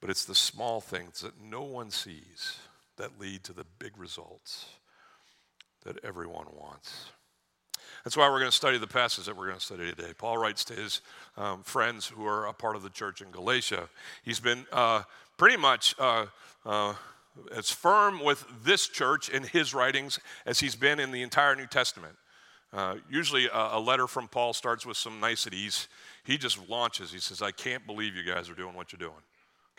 But 0.00 0.10
it's 0.10 0.24
the 0.24 0.34
small 0.34 0.80
things 0.80 1.20
that 1.20 1.40
no 1.40 1.62
one 1.62 1.90
sees 1.90 2.58
that 2.96 3.20
lead 3.20 3.44
to 3.44 3.52
the 3.52 3.66
big 3.78 3.96
results 3.96 4.66
that 5.84 6.02
everyone 6.04 6.46
wants. 6.58 7.10
That's 8.04 8.16
why 8.16 8.28
we're 8.28 8.40
going 8.40 8.50
to 8.50 8.56
study 8.56 8.78
the 8.78 8.86
passage 8.86 9.26
that 9.26 9.36
we're 9.36 9.46
going 9.46 9.58
to 9.58 9.64
study 9.64 9.88
today. 9.90 10.12
Paul 10.16 10.38
writes 10.38 10.64
to 10.66 10.74
his 10.74 11.00
um, 11.36 11.62
friends 11.62 12.06
who 12.06 12.26
are 12.26 12.46
a 12.46 12.52
part 12.52 12.74
of 12.74 12.82
the 12.82 12.90
church 12.90 13.20
in 13.20 13.30
Galatia. 13.30 13.88
He's 14.24 14.40
been 14.40 14.66
uh, 14.72 15.02
pretty 15.36 15.56
much 15.56 15.94
uh, 15.98 16.26
uh, 16.66 16.94
as 17.56 17.70
firm 17.70 18.22
with 18.24 18.44
this 18.64 18.88
church 18.88 19.28
in 19.28 19.44
his 19.44 19.72
writings 19.72 20.18
as 20.46 20.60
he's 20.60 20.74
been 20.74 20.98
in 20.98 21.12
the 21.12 21.22
entire 21.22 21.54
New 21.54 21.66
Testament. 21.66 22.16
Uh, 22.72 22.96
usually, 23.10 23.46
a, 23.46 23.68
a 23.72 23.80
letter 23.80 24.06
from 24.06 24.26
Paul 24.28 24.52
starts 24.52 24.84
with 24.86 24.96
some 24.96 25.20
niceties. 25.20 25.88
He 26.24 26.38
just 26.38 26.68
launches. 26.68 27.12
He 27.12 27.18
says, 27.18 27.42
I 27.42 27.50
can't 27.50 27.86
believe 27.86 28.16
you 28.16 28.24
guys 28.24 28.48
are 28.48 28.54
doing 28.54 28.74
what 28.74 28.92
you're 28.92 28.98
doing. 28.98 29.22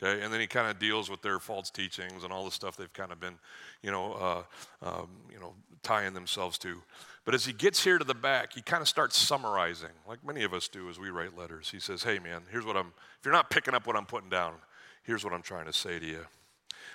Okay, 0.01 0.24
and 0.24 0.34
then 0.34 0.39
he 0.39 0.48
kind 0.48 0.70
of 0.70 0.80
deals 0.80 1.10
with 1.10 1.22
their 1.22 1.39
false 1.39 1.70
teachings 1.70 2.24
and 2.24 2.34
all 2.34 2.46
the 2.46 2.51
stuff 2.51 2.75
they've 2.75 2.92
kind 2.94 3.12
of 3.12 3.20
been, 3.20 3.36
you 3.84 3.92
know, 3.92 4.13
uh, 4.13 4.88
um, 4.88 5.08
you 5.32 5.39
know, 5.39 5.53
tying 5.84 6.13
themselves 6.13 6.58
to. 6.60 6.82
But 7.25 7.34
as 7.34 7.46
he 7.46 7.54
gets 7.54 7.84
here 7.84 7.98
to 7.98 8.04
the 8.04 8.13
back, 8.13 8.54
he 8.54 8.62
kind 8.62 8.82
of 8.82 8.90
starts 8.90 9.18
summarizing, 9.18 9.90
like 10.08 10.25
many 10.25 10.44
of 10.44 10.54
us 10.54 10.68
do 10.68 10.90
as 10.90 11.00
we 11.00 11.10
write 11.10 11.38
letters. 11.38 11.70
He 11.70 11.80
says, 11.80 12.04
"Hey, 12.04 12.20
man, 12.20 12.44
here's 12.52 12.66
what 12.66 12.75
I'm. 12.75 12.88
If 13.20 13.25
you're 13.25 13.34
not 13.34 13.50
picking 13.50 13.74
up 13.74 13.88
what 13.88 13.96
I'm 13.96 14.06
putting 14.06 14.30
down, 14.30 14.56
here's 15.04 15.24
what 15.24 15.34
I'm 15.34 15.42
trying 15.42 15.66
to 15.66 15.74
say 15.74 16.00
to 16.00 16.06
you." 16.06 16.25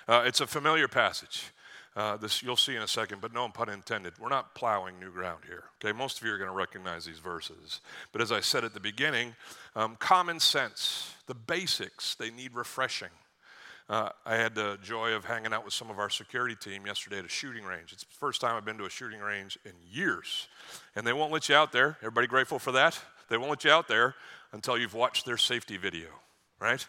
Uh, 0.07 0.23
it's 0.25 0.41
a 0.41 0.47
familiar 0.47 0.87
passage. 0.87 1.51
Uh, 1.95 2.15
this 2.17 2.43
you'll 2.43 2.55
see 2.55 2.75
in 2.75 2.81
a 2.81 2.87
second, 2.87 3.19
but 3.19 3.33
no 3.33 3.49
pun 3.49 3.69
intended. 3.69 4.13
We're 4.19 4.29
not 4.29 4.53
plowing 4.53 4.99
new 4.99 5.11
ground 5.11 5.41
here. 5.47 5.63
Okay, 5.83 5.97
most 5.97 6.19
of 6.19 6.27
you 6.27 6.33
are 6.33 6.37
going 6.37 6.49
to 6.49 6.55
recognize 6.55 7.05
these 7.05 7.19
verses. 7.19 7.81
But 8.11 8.21
as 8.21 8.31
I 8.31 8.39
said 8.39 8.63
at 8.63 8.73
the 8.73 8.79
beginning, 8.79 9.35
um, 9.75 9.95
common 9.99 10.39
sense, 10.39 11.13
the 11.25 11.33
basics, 11.33 12.15
they 12.15 12.29
need 12.29 12.53
refreshing. 12.53 13.09
Uh, 13.89 14.09
I 14.23 14.35
had 14.35 14.53
the 14.53 14.77
joy 14.83 15.13
of 15.13 15.25
hanging 15.25 15.51
out 15.51 15.65
with 15.65 15.73
some 15.73 15.89
of 15.89 15.97
our 15.97 16.11
security 16.11 16.55
team 16.55 16.85
yesterday 16.85 17.17
at 17.17 17.25
a 17.25 17.29
shooting 17.29 17.63
range. 17.63 17.91
It's 17.91 18.03
the 18.03 18.13
first 18.19 18.39
time 18.39 18.55
I've 18.55 18.63
been 18.63 18.77
to 18.77 18.85
a 18.85 18.89
shooting 18.89 19.19
range 19.19 19.57
in 19.65 19.71
years. 19.91 20.47
And 20.95 21.07
they 21.07 21.13
won't 21.13 21.31
let 21.33 21.49
you 21.49 21.55
out 21.55 21.71
there. 21.71 21.97
Everybody 22.01 22.27
grateful 22.27 22.59
for 22.59 22.71
that? 22.73 22.99
They 23.29 23.37
won't 23.37 23.49
let 23.49 23.63
you 23.63 23.71
out 23.71 23.87
there 23.87 24.13
until 24.51 24.77
you've 24.77 24.93
watched 24.93 25.25
their 25.25 25.37
safety 25.37 25.77
video, 25.77 26.07
right? 26.59 26.85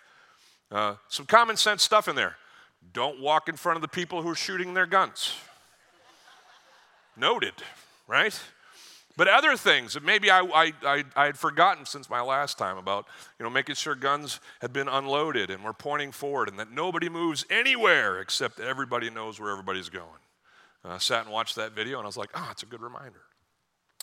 Uh, 0.70 0.96
some 1.08 1.24
common 1.24 1.56
sense 1.56 1.82
stuff 1.82 2.06
in 2.06 2.16
there. 2.16 2.36
Don't 2.92 3.18
walk 3.18 3.48
in 3.48 3.56
front 3.56 3.76
of 3.76 3.82
the 3.82 3.88
people 3.88 4.20
who 4.20 4.28
are 4.28 4.34
shooting 4.34 4.74
their 4.74 4.86
guns. 4.86 5.34
Noted, 7.16 7.54
right? 8.06 8.38
But 9.20 9.28
other 9.28 9.54
things 9.54 9.92
that 9.92 10.02
maybe 10.02 10.30
I, 10.30 10.40
I, 10.40 10.72
I, 10.82 11.04
I, 11.14 11.26
had 11.26 11.38
forgotten 11.38 11.84
since 11.84 12.08
my 12.08 12.22
last 12.22 12.56
time 12.56 12.78
about, 12.78 13.06
you 13.38 13.44
know, 13.44 13.50
making 13.50 13.74
sure 13.74 13.94
guns 13.94 14.40
had 14.62 14.72
been 14.72 14.88
unloaded 14.88 15.50
and 15.50 15.62
we're 15.62 15.74
pointing 15.74 16.10
forward 16.10 16.48
and 16.48 16.58
that 16.58 16.72
nobody 16.72 17.10
moves 17.10 17.44
anywhere 17.50 18.22
except 18.22 18.56
that 18.56 18.66
everybody 18.66 19.10
knows 19.10 19.38
where 19.38 19.50
everybody's 19.50 19.90
going. 19.90 20.08
I 20.86 20.96
sat 20.96 21.24
and 21.24 21.30
watched 21.30 21.56
that 21.56 21.72
video 21.72 21.98
and 21.98 22.06
I 22.06 22.08
was 22.08 22.16
like, 22.16 22.30
oh, 22.34 22.48
it's 22.50 22.62
a 22.62 22.66
good 22.66 22.80
reminder. 22.80 23.20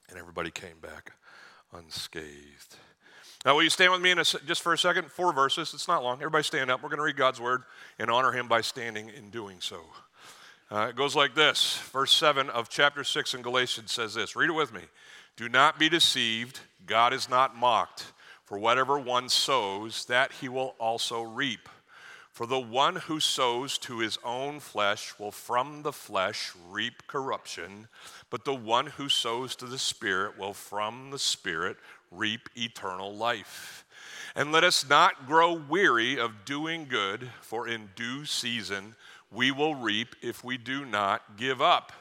And 0.07 0.19
everybody 0.19 0.51
came 0.51 0.77
back 0.79 1.13
unscathed. 1.73 2.75
Now, 3.43 3.55
will 3.55 3.63
you 3.63 3.71
stand 3.71 3.91
with 3.91 4.01
me 4.01 4.11
a, 4.11 4.23
just 4.23 4.61
for 4.61 4.73
a 4.73 4.77
second? 4.77 5.09
Four 5.09 5.33
verses. 5.33 5.73
It's 5.73 5.87
not 5.87 6.03
long. 6.03 6.17
Everybody 6.17 6.43
stand 6.43 6.69
up. 6.69 6.83
We're 6.83 6.89
going 6.89 6.99
to 6.99 7.03
read 7.03 7.17
God's 7.17 7.41
word 7.41 7.63
and 7.97 8.11
honor 8.11 8.33
him 8.33 8.47
by 8.47 8.61
standing 8.61 9.09
in 9.09 9.31
doing 9.31 9.61
so. 9.61 9.81
Uh, 10.69 10.87
it 10.89 10.95
goes 10.95 11.15
like 11.15 11.33
this 11.33 11.79
Verse 11.93 12.11
7 12.11 12.49
of 12.49 12.67
chapter 12.67 13.03
6 13.03 13.33
in 13.33 13.41
Galatians 13.41 13.91
says 13.91 14.13
this 14.13 14.35
Read 14.35 14.49
it 14.49 14.53
with 14.53 14.73
me. 14.73 14.81
Do 15.37 15.47
not 15.47 15.77
be 15.77 15.87
deceived. 15.87 16.61
God 16.87 17.13
is 17.13 17.29
not 17.29 17.55
mocked. 17.55 18.11
For 18.43 18.57
whatever 18.57 18.97
one 18.97 19.29
sows, 19.29 20.05
that 20.05 20.31
he 20.31 20.49
will 20.49 20.73
also 20.79 21.21
reap. 21.21 21.69
For 22.31 22.47
the 22.47 22.59
one 22.59 22.95
who 22.95 23.19
sows 23.19 23.77
to 23.79 23.99
his 23.99 24.17
own 24.23 24.59
flesh 24.59 25.13
will 25.19 25.31
from 25.31 25.83
the 25.83 25.91
flesh 25.91 26.53
reap 26.69 27.05
corruption, 27.05 27.87
but 28.29 28.45
the 28.45 28.53
one 28.53 28.87
who 28.87 29.09
sows 29.09 29.55
to 29.57 29.65
the 29.65 29.77
Spirit 29.77 30.37
will 30.39 30.53
from 30.53 31.11
the 31.11 31.19
Spirit 31.19 31.77
reap 32.11 32.49
eternal 32.55 33.15
life. 33.15 33.85
And 34.35 34.51
let 34.51 34.63
us 34.63 34.87
not 34.89 35.27
grow 35.27 35.53
weary 35.53 36.19
of 36.19 36.45
doing 36.45 36.85
good, 36.87 37.29
for 37.41 37.67
in 37.67 37.89
due 37.95 38.25
season 38.25 38.95
we 39.31 39.51
will 39.51 39.75
reap 39.75 40.15
if 40.21 40.43
we 40.43 40.57
do 40.57 40.85
not 40.85 41.37
give 41.37 41.61
up. 41.61 41.91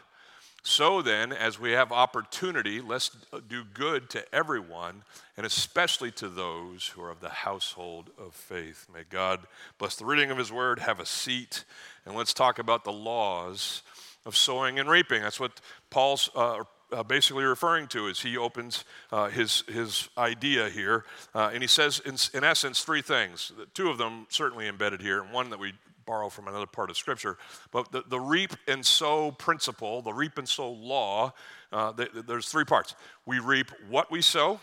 So 0.69 1.01
then, 1.01 1.33
as 1.33 1.61
we 1.61 1.71
have 1.71 1.93
opportunity, 1.93 2.81
let's 2.81 3.13
do 3.49 3.63
good 3.73 4.11
to 4.11 4.35
everyone, 4.35 5.05
and 5.37 5.47
especially 5.47 6.11
to 6.11 6.29
those 6.29 6.89
who 6.89 7.03
are 7.03 7.11
of 7.11 7.21
the 7.21 7.29
household 7.29 8.11
of 8.19 8.35
faith. 8.35 8.89
May 8.93 9.05
God 9.09 9.47
bless 9.79 9.95
the 9.95 10.05
reading 10.05 10.33
of 10.33 10.39
His 10.39 10.51
word. 10.51 10.81
Have 10.81 10.99
a 10.99 11.07
seat, 11.07 11.65
and 12.05 12.17
let's 12.17 12.35
talk 12.35 12.59
about 12.59 12.83
the 12.83 12.91
laws 12.91 13.85
of 14.25 14.37
sowing 14.37 14.81
and 14.81 14.91
reaping. 14.91 15.23
That's 15.23 15.39
what 15.39 15.61
Paul's 15.89 16.31
uh, 16.35 16.65
uh, 16.91 17.05
basically 17.05 17.45
referring 17.45 17.87
to 17.89 18.09
as 18.09 18.19
he 18.19 18.37
opens 18.37 18.85
uh, 19.13 19.29
his, 19.29 19.63
his 19.69 20.09
idea 20.19 20.69
here. 20.69 21.05
Uh, 21.33 21.51
and 21.53 21.63
he 21.63 21.69
says, 21.69 22.01
in, 22.01 22.17
in 22.37 22.43
essence, 22.43 22.83
three 22.83 23.03
things. 23.03 23.53
Two 23.73 23.89
of 23.89 23.99
them 23.99 24.27
certainly 24.31 24.67
embedded 24.67 25.01
here, 25.01 25.23
and 25.23 25.33
one 25.33 25.51
that 25.51 25.61
we 25.61 25.75
borrow 26.07 26.29
from 26.29 26.49
another 26.49 26.67
part 26.67 26.89
of 26.91 26.97
Scripture. 26.97 27.37
But 27.73 27.93
the, 27.93 28.05
the 28.09 28.21
reap 28.21 28.53
and 28.69 28.85
sow 28.85 29.33
principle, 29.33 30.03
the 30.03 30.13
reap 30.13 30.39
and 30.39 30.49
sow 30.49 30.71
law, 30.71 31.33
uh, 31.73 31.93
the, 31.93 32.09
the, 32.15 32.23
there's 32.23 32.49
three 32.49 32.65
parts. 32.65 32.95
We 33.27 33.41
reap 33.41 33.71
what 33.89 34.11
we 34.11 34.23
sow. 34.23 34.61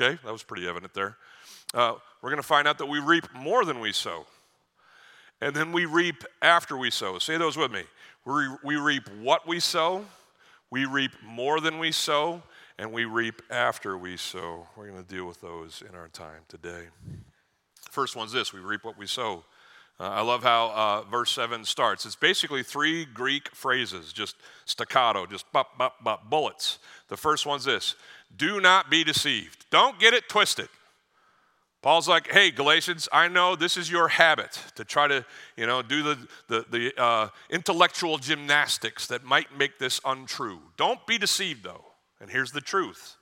Okay, 0.00 0.18
that 0.24 0.32
was 0.32 0.42
pretty 0.42 0.68
evident 0.68 0.92
there. 0.92 1.16
Uh, 1.72 1.94
we're 2.20 2.30
going 2.30 2.42
to 2.42 2.46
find 2.46 2.66
out 2.66 2.78
that 2.78 2.86
we 2.86 2.98
reap 2.98 3.32
more 3.34 3.64
than 3.64 3.80
we 3.80 3.92
sow. 3.92 4.26
And 5.40 5.54
then 5.54 5.72
we 5.72 5.84
reap 5.84 6.24
after 6.42 6.76
we 6.76 6.90
sow. 6.90 7.18
Say 7.18 7.36
those 7.36 7.56
with 7.56 7.70
me. 7.70 7.82
We, 8.24 8.48
we 8.64 8.76
reap 8.76 9.08
what 9.20 9.46
we 9.46 9.60
sow, 9.60 10.04
we 10.70 10.86
reap 10.86 11.12
more 11.22 11.60
than 11.60 11.78
we 11.78 11.92
sow, 11.92 12.42
and 12.78 12.90
we 12.90 13.04
reap 13.04 13.42
after 13.50 13.98
we 13.98 14.16
sow. 14.16 14.66
We're 14.76 14.88
going 14.88 15.02
to 15.02 15.08
deal 15.08 15.26
with 15.26 15.40
those 15.40 15.82
in 15.86 15.94
our 15.94 16.08
time 16.08 16.40
today. 16.48 16.88
First 17.90 18.16
one's 18.16 18.32
this 18.32 18.52
we 18.52 18.60
reap 18.60 18.82
what 18.82 18.98
we 18.98 19.06
sow. 19.06 19.44
Uh, 20.00 20.08
I 20.08 20.22
love 20.22 20.42
how 20.42 20.70
uh, 20.70 21.02
verse 21.08 21.30
7 21.30 21.64
starts. 21.64 22.04
It's 22.04 22.16
basically 22.16 22.62
three 22.62 23.04
Greek 23.04 23.54
phrases, 23.54 24.12
just 24.12 24.36
staccato, 24.64 25.24
just 25.26 25.50
bop, 25.52 25.78
bop, 25.78 26.02
bop, 26.02 26.28
bullets. 26.28 26.78
The 27.08 27.16
first 27.16 27.46
one's 27.46 27.64
this 27.64 27.94
Do 28.36 28.60
not 28.60 28.90
be 28.90 29.04
deceived. 29.04 29.66
Don't 29.70 29.98
get 30.00 30.14
it 30.14 30.28
twisted. 30.28 30.68
Paul's 31.84 32.08
like, 32.08 32.32
hey, 32.32 32.50
Galatians, 32.50 33.10
I 33.12 33.28
know 33.28 33.56
this 33.56 33.76
is 33.76 33.90
your 33.90 34.08
habit 34.08 34.58
to 34.76 34.86
try 34.86 35.06
to, 35.06 35.22
you 35.54 35.66
know, 35.66 35.82
do 35.82 36.02
the, 36.02 36.28
the, 36.48 36.64
the 36.70 37.00
uh, 37.00 37.28
intellectual 37.50 38.16
gymnastics 38.16 39.06
that 39.08 39.22
might 39.22 39.54
make 39.58 39.78
this 39.78 40.00
untrue. 40.02 40.60
Don't 40.78 41.06
be 41.06 41.18
deceived, 41.18 41.62
though. 41.62 41.84
And 42.22 42.30
here's 42.30 42.52
the 42.52 42.62
truth. 42.62 43.16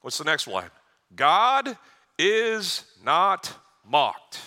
What's 0.00 0.18
the 0.18 0.24
next 0.24 0.48
line? 0.48 0.70
God 1.14 1.78
is 2.18 2.84
not 3.04 3.54
mocked. 3.88 4.40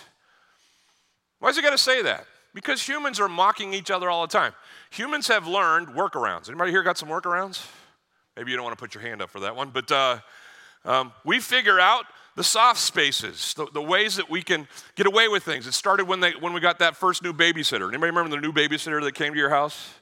Why 1.40 1.48
is 1.48 1.56
he 1.56 1.62
got 1.62 1.70
to 1.70 1.78
say 1.78 2.02
that? 2.02 2.26
Because 2.54 2.86
humans 2.86 3.18
are 3.18 3.28
mocking 3.28 3.74
each 3.74 3.90
other 3.90 4.08
all 4.08 4.22
the 4.22 4.32
time. 4.32 4.52
Humans 4.90 5.28
have 5.28 5.46
learned 5.46 5.88
workarounds. 5.88 6.48
Anybody 6.48 6.70
here 6.70 6.82
got 6.82 6.98
some 6.98 7.08
workarounds? 7.08 7.66
Maybe 8.36 8.50
you 8.50 8.56
don't 8.56 8.64
want 8.64 8.78
to 8.78 8.80
put 8.80 8.94
your 8.94 9.02
hand 9.02 9.22
up 9.22 9.30
for 9.30 9.40
that 9.40 9.56
one, 9.56 9.70
but 9.70 9.90
uh, 9.90 10.18
um, 10.84 11.12
we 11.24 11.40
figure 11.40 11.80
out 11.80 12.04
the 12.36 12.44
soft 12.44 12.80
spaces, 12.80 13.54
the, 13.54 13.66
the, 13.72 13.82
ways 13.82 14.16
that 14.16 14.30
we 14.30 14.42
can 14.42 14.68
get 14.94 15.06
away 15.06 15.28
with 15.28 15.42
things. 15.42 15.66
It 15.66 15.72
started 15.72 16.06
when, 16.06 16.20
they, 16.20 16.32
when 16.32 16.52
we 16.52 16.60
got 16.60 16.78
that 16.78 16.96
first 16.96 17.22
new 17.22 17.32
babysitter. 17.32 17.88
Anybody 17.88 18.10
remember 18.10 18.30
the 18.30 18.40
new 18.40 18.52
babysitter 18.52 19.02
that 19.02 19.14
came 19.14 19.32
to 19.32 19.38
your 19.38 19.50
house? 19.50 19.94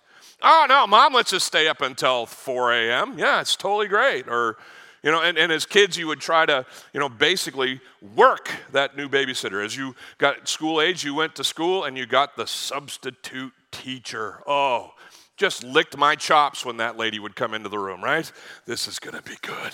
Oh, 0.43 0.67
no, 0.69 0.87
mom 0.87 1.15
lets 1.15 1.33
us 1.33 1.43
stay 1.43 1.67
up 1.69 1.81
until 1.81 2.27
4 2.27 2.73
a.m. 2.73 3.19
Yeah, 3.19 3.41
it's 3.41 3.57
totally 3.57 3.89
great. 3.89 4.29
Or, 4.29 4.57
you 5.03 5.11
know, 5.11 5.23
and, 5.23 5.39
and 5.39 5.53
as 5.53 5.65
kids, 5.65 5.97
you 5.97 6.07
would 6.09 6.21
try 6.21 6.47
to, 6.47 6.67
you 6.93 7.01
know, 7.01 7.09
basically 7.09 7.81
work 8.17 8.51
that 8.73 8.97
new 8.97 9.09
babysitter. 9.09 9.65
As 9.65 9.77
you 9.77 9.95
got 10.19 10.49
school 10.49 10.81
age, 10.81 11.05
you 11.05 11.15
went 11.15 11.35
to 11.37 11.45
school 11.45 11.85
and 11.85 11.97
you 11.97 12.07
got 12.07 12.37
the 12.37 12.47
substitute 12.47 13.53
teacher. 13.71 14.43
Oh, 14.47 14.93
just 15.39 15.63
licked 15.63 15.97
my 15.97 16.17
chops 16.17 16.65
when 16.65 16.79
that 16.79 16.97
lady 16.97 17.21
would 17.21 17.37
come 17.37 17.55
into 17.55 17.69
the 17.69 17.79
room, 17.79 18.03
right? 18.03 18.31
This 18.67 18.89
is 18.89 18.99
going 18.99 19.15
to 19.15 19.23
be 19.23 19.37
good. 19.41 19.73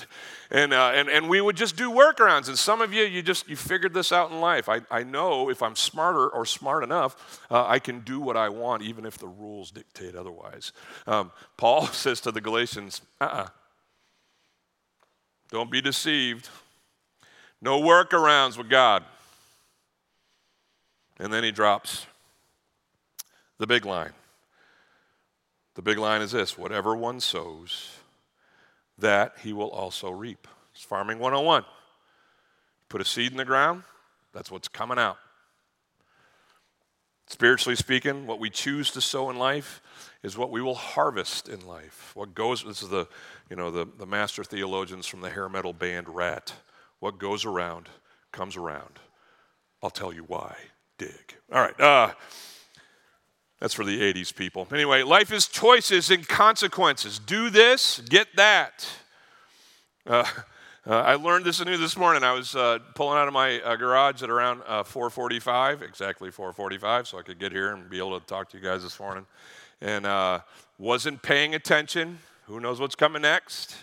And, 0.50 0.74
uh, 0.74 0.92
and, 0.94 1.08
and 1.08 1.28
we 1.28 1.40
would 1.40 1.56
just 1.56 1.74
do 1.74 1.90
workarounds. 1.90 2.48
And 2.48 2.58
some 2.58 2.82
of 2.82 2.92
you, 2.92 3.04
you 3.04 3.22
just, 3.22 3.48
you 3.48 3.56
figured 3.56 3.94
this 3.94 4.12
out 4.12 4.30
in 4.30 4.40
life. 4.40 4.68
I, 4.68 4.82
I 4.90 5.02
know 5.04 5.48
if 5.48 5.62
I'm 5.62 5.74
smarter 5.74 6.28
or 6.28 6.44
smart 6.44 6.84
enough, 6.84 7.40
uh, 7.50 7.66
I 7.66 7.78
can 7.78 8.00
do 8.00 8.20
what 8.20 8.36
I 8.36 8.50
want, 8.50 8.82
even 8.82 9.06
if 9.06 9.16
the 9.16 9.26
rules 9.26 9.70
dictate 9.70 10.14
otherwise. 10.14 10.72
Um, 11.06 11.32
Paul 11.56 11.86
says 11.92 12.20
to 12.20 12.30
the 12.30 12.42
Galatians, 12.42 13.00
uh-uh, 13.22 13.48
don't 15.50 15.70
be 15.70 15.80
deceived. 15.80 16.48
No 17.60 17.80
workarounds 17.80 18.56
with 18.58 18.68
God. 18.68 19.04
And 21.18 21.32
then 21.32 21.44
he 21.44 21.52
drops 21.52 22.06
the 23.58 23.66
big 23.66 23.84
line. 23.84 24.12
The 25.74 25.82
big 25.82 25.98
line 25.98 26.22
is 26.22 26.32
this 26.32 26.58
whatever 26.58 26.94
one 26.94 27.20
sows, 27.20 27.90
that 28.98 29.34
he 29.42 29.52
will 29.52 29.70
also 29.70 30.10
reap. 30.10 30.46
It's 30.74 30.84
farming 30.84 31.18
101. 31.18 31.64
Put 32.88 33.00
a 33.00 33.04
seed 33.04 33.32
in 33.32 33.38
the 33.38 33.44
ground, 33.44 33.82
that's 34.32 34.50
what's 34.50 34.68
coming 34.68 34.98
out. 34.98 35.18
Spiritually 37.26 37.76
speaking, 37.76 38.26
what 38.26 38.38
we 38.38 38.50
choose 38.50 38.90
to 38.90 39.00
sow 39.00 39.30
in 39.30 39.38
life 39.38 39.80
is 40.22 40.36
what 40.36 40.50
we 40.50 40.60
will 40.60 40.74
harvest 40.74 41.48
in 41.48 41.66
life. 41.66 42.12
What 42.14 42.34
goes, 42.34 42.64
this 42.64 42.82
is 42.82 42.90
the, 42.90 43.08
you 43.48 43.56
know, 43.56 43.70
the, 43.70 43.86
the 43.98 44.06
master 44.06 44.44
theologians 44.44 45.06
from 45.06 45.20
the 45.20 45.30
hair 45.30 45.48
metal 45.48 45.72
band 45.72 46.08
Ratt. 46.08 46.52
What 47.00 47.18
goes 47.18 47.44
around 47.44 47.88
comes 48.32 48.56
around. 48.56 48.98
I'll 49.82 49.90
tell 49.90 50.12
you 50.12 50.24
why. 50.24 50.56
Dig. 50.98 51.36
All 51.52 51.60
right. 51.60 51.78
Uh, 51.80 52.12
that's 53.60 53.74
for 53.74 53.84
the 53.84 54.00
80s 54.00 54.34
people. 54.34 54.68
Anyway, 54.72 55.02
life 55.02 55.32
is 55.32 55.46
choices 55.46 56.10
and 56.10 56.26
consequences. 56.26 57.18
Do 57.18 57.48
this, 57.48 58.00
get 58.00 58.28
that. 58.36 58.86
Uh, 60.06 60.24
uh, 60.86 60.96
I 60.96 61.14
learned 61.14 61.46
this 61.46 61.60
anew 61.60 61.78
this 61.78 61.96
morning. 61.96 62.22
I 62.24 62.32
was 62.32 62.54
uh, 62.54 62.78
pulling 62.94 63.16
out 63.16 63.26
of 63.26 63.32
my 63.32 63.58
uh, 63.62 63.74
garage 63.76 64.22
at 64.22 64.28
around 64.28 64.60
4:45, 64.60 65.80
uh, 65.80 65.84
exactly 65.84 66.30
4:45, 66.30 67.06
so 67.06 67.18
I 67.18 67.22
could 67.22 67.38
get 67.38 67.52
here 67.52 67.72
and 67.72 67.88
be 67.88 67.96
able 67.96 68.20
to 68.20 68.26
talk 68.26 68.50
to 68.50 68.58
you 68.58 68.62
guys 68.62 68.82
this 68.82 69.00
morning. 69.00 69.24
And 69.80 70.04
uh, 70.04 70.40
wasn't 70.78 71.22
paying 71.22 71.54
attention. 71.54 72.18
Who 72.48 72.60
knows 72.60 72.80
what's 72.80 72.94
coming 72.94 73.22
next? 73.22 73.76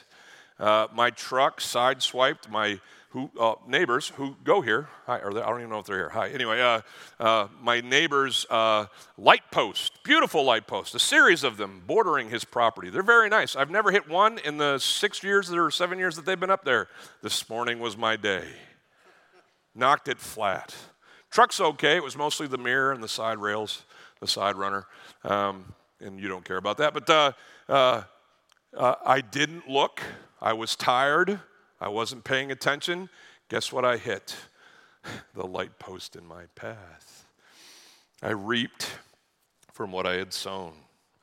my 0.60 1.10
truck 1.16 1.60
sideswiped 1.60 2.48
my 2.52 2.80
who 3.12 3.30
uh, 3.40 3.56
neighbors 3.68 4.10
who 4.16 4.36
go 4.44 4.62
here. 4.62 4.88
Hi, 5.06 5.20
or 5.20 5.34
they, 5.34 5.42
I 5.42 5.50
don't 5.50 5.60
even 5.60 5.70
know 5.70 5.80
if 5.80 5.86
they're 5.86 5.98
here. 5.98 6.10
Hi. 6.10 6.30
Anyway, 6.30 6.62
uh, 6.62 6.82
uh, 7.20 7.48
my 7.62 7.82
neighbor's 7.82 8.46
uh, 8.50 8.86
light 9.18 9.44
post, 9.52 10.02
beautiful 10.04 10.44
light 10.46 10.66
post, 10.66 10.96
a 10.96 11.00
series 11.00 11.44
of 11.44 11.58
them 11.58 11.84
bordering 11.86 12.30
his 12.30 12.46
property. 12.46 12.90
They're 12.90 13.04
very 13.04 13.28
nice. 13.28 13.56
I've 13.56 13.70
never 13.70 13.92
hit 13.92 14.08
one 14.08 14.40
in 14.40 14.58
the 14.58 14.80
six 14.80 15.24
years 15.24 15.52
or 15.52 15.70
seven 15.72 16.00
years 16.00 16.16
that 16.16 16.26
they've 16.26 16.40
been 16.40 16.50
up 16.50 16.64
there. 16.64 16.88
This 17.22 17.50
morning 17.50 17.80
was 17.80 17.98
my 17.98 18.16
day. 18.16 18.46
Knocked 19.76 20.08
it 20.08 20.20
flat. 20.20 20.74
Truck's 21.30 21.60
okay. 21.60 21.98
It 21.98 22.04
was 22.04 22.18
mostly 22.18 22.48
the 22.48 22.58
mirror 22.58 22.94
and 22.94 23.04
the 23.04 23.10
side 23.10 23.40
rails, 23.40 23.84
the 24.22 24.28
side 24.28 24.56
runner, 24.56 24.86
um, 25.26 25.74
and 26.00 26.20
you 26.20 26.30
don't 26.30 26.46
care 26.46 26.58
about 26.58 26.78
that. 26.78 26.94
But 26.94 27.10
uh, 27.10 27.32
uh, 27.68 28.04
I 29.06 29.20
didn't 29.20 29.68
look. 29.70 30.02
I 30.42 30.54
was 30.54 30.78
tired. 30.78 31.42
I 31.82 31.90
wasn't 31.90 32.24
paying 32.24 32.52
attention. 32.52 33.10
Guess 33.50 33.74
what 33.74 33.84
I 33.84 33.98
hit? 33.98 34.36
The 35.34 35.48
light 35.48 35.80
post 35.80 36.16
in 36.16 36.28
my 36.28 36.44
path. 36.54 37.26
I 38.22 38.30
reaped 38.30 38.88
from 39.74 39.92
what 39.92 40.06
I 40.06 40.14
had 40.14 40.32
sown. 40.32 40.74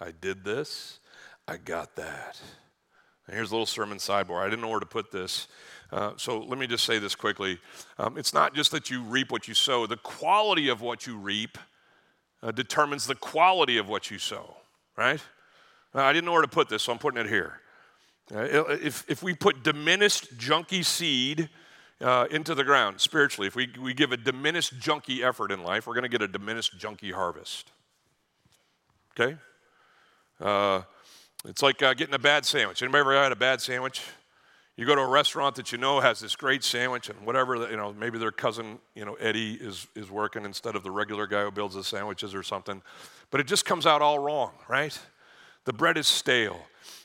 I 0.00 0.10
did 0.10 0.42
this, 0.42 0.98
I 1.46 1.58
got 1.58 1.94
that. 1.94 2.40
And 3.26 3.36
here's 3.36 3.52
a 3.52 3.54
little 3.54 3.66
sermon 3.66 3.98
sidebar. 3.98 4.44
I 4.44 4.46
didn't 4.46 4.62
know 4.62 4.68
where 4.68 4.80
to 4.80 4.86
put 4.86 5.12
this. 5.12 5.46
Uh, 5.92 6.14
so 6.16 6.40
let 6.40 6.58
me 6.58 6.66
just 6.66 6.84
say 6.84 6.98
this 6.98 7.14
quickly. 7.14 7.60
Um, 7.98 8.18
it's 8.18 8.34
not 8.34 8.52
just 8.52 8.72
that 8.72 8.90
you 8.90 9.02
reap 9.02 9.30
what 9.30 9.46
you 9.46 9.54
sow, 9.54 9.86
the 9.86 9.96
quality 9.96 10.68
of 10.68 10.80
what 10.80 11.06
you 11.06 11.16
reap 11.16 11.56
uh, 12.42 12.50
determines 12.50 13.06
the 13.06 13.14
quality 13.14 13.78
of 13.78 13.88
what 13.88 14.10
you 14.10 14.18
sow, 14.18 14.56
right? 14.96 15.20
Uh, 15.94 16.02
I 16.02 16.12
didn't 16.12 16.24
know 16.24 16.32
where 16.32 16.42
to 16.42 16.48
put 16.48 16.68
this, 16.68 16.82
so 16.82 16.92
I'm 16.92 16.98
putting 16.98 17.20
it 17.20 17.28
here. 17.28 17.60
Uh, 18.34 18.42
if, 18.82 19.08
if 19.08 19.22
we 19.22 19.34
put 19.34 19.62
diminished, 19.62 20.36
junky 20.36 20.84
seed 20.84 21.48
uh, 22.00 22.26
into 22.30 22.54
the 22.54 22.64
ground 22.64 23.00
spiritually, 23.00 23.48
if 23.48 23.56
we, 23.56 23.68
we 23.80 23.94
give 23.94 24.12
a 24.12 24.16
diminished, 24.16 24.78
junky 24.78 25.22
effort 25.22 25.50
in 25.50 25.62
life, 25.62 25.86
we're 25.86 25.94
going 25.94 26.02
to 26.02 26.10
get 26.10 26.22
a 26.22 26.28
diminished, 26.28 26.78
junky 26.78 27.12
harvest. 27.12 27.70
Okay? 29.18 29.36
Uh, 30.40 30.82
it's 31.46 31.62
like 31.62 31.82
uh, 31.82 31.94
getting 31.94 32.14
a 32.14 32.18
bad 32.18 32.44
sandwich. 32.44 32.82
Anybody 32.82 33.00
ever 33.00 33.14
had 33.14 33.32
a 33.32 33.36
bad 33.36 33.60
sandwich? 33.60 34.02
You 34.76 34.86
go 34.86 34.94
to 34.94 35.00
a 35.00 35.08
restaurant 35.08 35.56
that 35.56 35.72
you 35.72 35.78
know 35.78 35.98
has 35.98 36.20
this 36.20 36.36
great 36.36 36.62
sandwich, 36.62 37.08
and 37.08 37.26
whatever, 37.26 37.68
you 37.68 37.76
know, 37.76 37.92
maybe 37.92 38.18
their 38.18 38.30
cousin, 38.30 38.78
you 38.94 39.04
know, 39.04 39.14
Eddie 39.14 39.54
is, 39.54 39.88
is 39.96 40.08
working 40.08 40.44
instead 40.44 40.76
of 40.76 40.84
the 40.84 40.90
regular 40.90 41.26
guy 41.26 41.42
who 41.42 41.50
builds 41.50 41.74
the 41.74 41.82
sandwiches 41.82 42.32
or 42.32 42.44
something. 42.44 42.80
But 43.30 43.40
it 43.40 43.48
just 43.48 43.64
comes 43.64 43.86
out 43.86 44.02
all 44.02 44.20
wrong, 44.20 44.52
right? 44.68 44.96
The 45.68 45.74
bread 45.74 45.98
is 45.98 46.06
stale. 46.06 46.62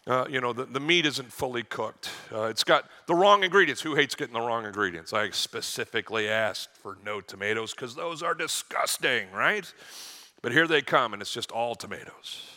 Uh, 0.07 0.23
you 0.29 0.39
know, 0.39 0.53
the, 0.53 0.63
the 0.63 0.79
meat 0.79 1.05
isn't 1.05 1.33
fully 1.33 1.63
cooked. 1.63 2.09
Uh, 2.33 2.43
it's 2.43 2.63
got 2.63 2.89
the 3.07 3.13
wrong 3.13 3.43
ingredients. 3.43 3.81
Who 3.81 3.93
hates 3.93 4.15
getting 4.15 4.33
the 4.33 4.39
wrong 4.39 4.65
ingredients? 4.65 5.11
I 5.11 5.31
specifically 5.31 6.29
asked 6.29 6.69
for 6.77 6.97
no 7.03 7.19
tomatoes 7.19 7.73
because 7.73 7.93
those 7.93 8.23
are 8.23 8.33
disgusting, 8.33 9.29
right? 9.33 9.69
But 10.41 10.53
here 10.53 10.65
they 10.65 10.81
come, 10.81 11.11
and 11.11 11.21
it's 11.21 11.33
just 11.33 11.51
all 11.51 11.75
tomatoes. 11.75 12.47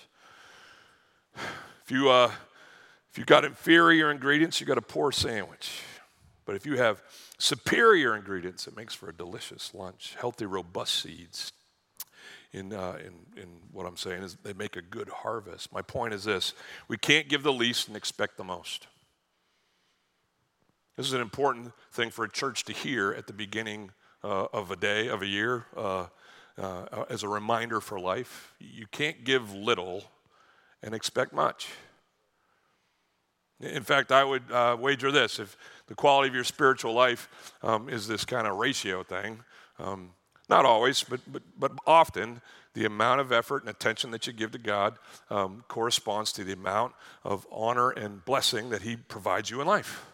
If 1.34 1.90
you 1.90 2.08
uh, 2.08 2.30
if 3.10 3.18
you've 3.18 3.26
got 3.26 3.44
inferior 3.44 4.12
ingredients, 4.12 4.60
you 4.60 4.66
got 4.68 4.78
a 4.78 4.82
poor 4.82 5.10
sandwich. 5.10 5.82
But 6.44 6.54
if 6.54 6.66
you 6.66 6.76
have 6.76 7.02
superior 7.36 8.14
ingredients, 8.14 8.68
it 8.68 8.76
makes 8.76 8.94
for 8.94 9.08
a 9.08 9.12
delicious 9.12 9.74
lunch. 9.74 10.14
Healthy, 10.20 10.46
robust 10.46 11.02
seeds. 11.02 11.50
In, 12.56 12.72
uh, 12.72 12.96
in, 13.00 13.42
in 13.42 13.48
what 13.70 13.84
I'm 13.84 13.98
saying 13.98 14.22
is 14.22 14.38
they 14.42 14.54
make 14.54 14.76
a 14.76 14.82
good 14.82 15.10
harvest. 15.10 15.74
My 15.74 15.82
point 15.82 16.14
is 16.14 16.24
this 16.24 16.54
we 16.88 16.96
can't 16.96 17.28
give 17.28 17.42
the 17.42 17.52
least 17.52 17.88
and 17.88 17.96
expect 17.96 18.38
the 18.38 18.44
most. 18.44 18.86
This 20.96 21.06
is 21.06 21.12
an 21.12 21.20
important 21.20 21.72
thing 21.92 22.10
for 22.10 22.24
a 22.24 22.30
church 22.30 22.64
to 22.64 22.72
hear 22.72 23.12
at 23.12 23.26
the 23.26 23.34
beginning 23.34 23.90
uh, 24.24 24.46
of 24.54 24.70
a 24.70 24.76
day, 24.76 25.08
of 25.08 25.20
a 25.20 25.26
year, 25.26 25.66
uh, 25.76 26.06
uh, 26.56 27.04
as 27.10 27.22
a 27.22 27.28
reminder 27.28 27.82
for 27.82 28.00
life. 28.00 28.54
You 28.58 28.86
can't 28.90 29.22
give 29.22 29.52
little 29.52 30.04
and 30.82 30.94
expect 30.94 31.34
much. 31.34 31.68
In 33.60 33.82
fact, 33.82 34.12
I 34.12 34.24
would 34.24 34.50
uh, 34.50 34.78
wager 34.80 35.12
this 35.12 35.38
if 35.38 35.58
the 35.88 35.94
quality 35.94 36.28
of 36.28 36.34
your 36.34 36.44
spiritual 36.44 36.94
life 36.94 37.28
um, 37.62 37.90
is 37.90 38.08
this 38.08 38.24
kind 38.24 38.46
of 38.46 38.56
ratio 38.56 39.02
thing, 39.02 39.40
um, 39.78 40.12
not 40.48 40.64
always, 40.64 41.02
but, 41.02 41.20
but, 41.30 41.42
but 41.58 41.72
often, 41.86 42.40
the 42.74 42.84
amount 42.84 43.20
of 43.20 43.32
effort 43.32 43.62
and 43.62 43.70
attention 43.70 44.10
that 44.10 44.26
you 44.26 44.32
give 44.32 44.52
to 44.52 44.58
God 44.58 44.98
um, 45.30 45.64
corresponds 45.66 46.30
to 46.34 46.44
the 46.44 46.52
amount 46.52 46.92
of 47.24 47.46
honor 47.50 47.90
and 47.90 48.24
blessing 48.24 48.68
that 48.70 48.82
He 48.82 48.96
provides 48.96 49.50
you 49.50 49.60
in 49.60 49.66
life. 49.66 50.04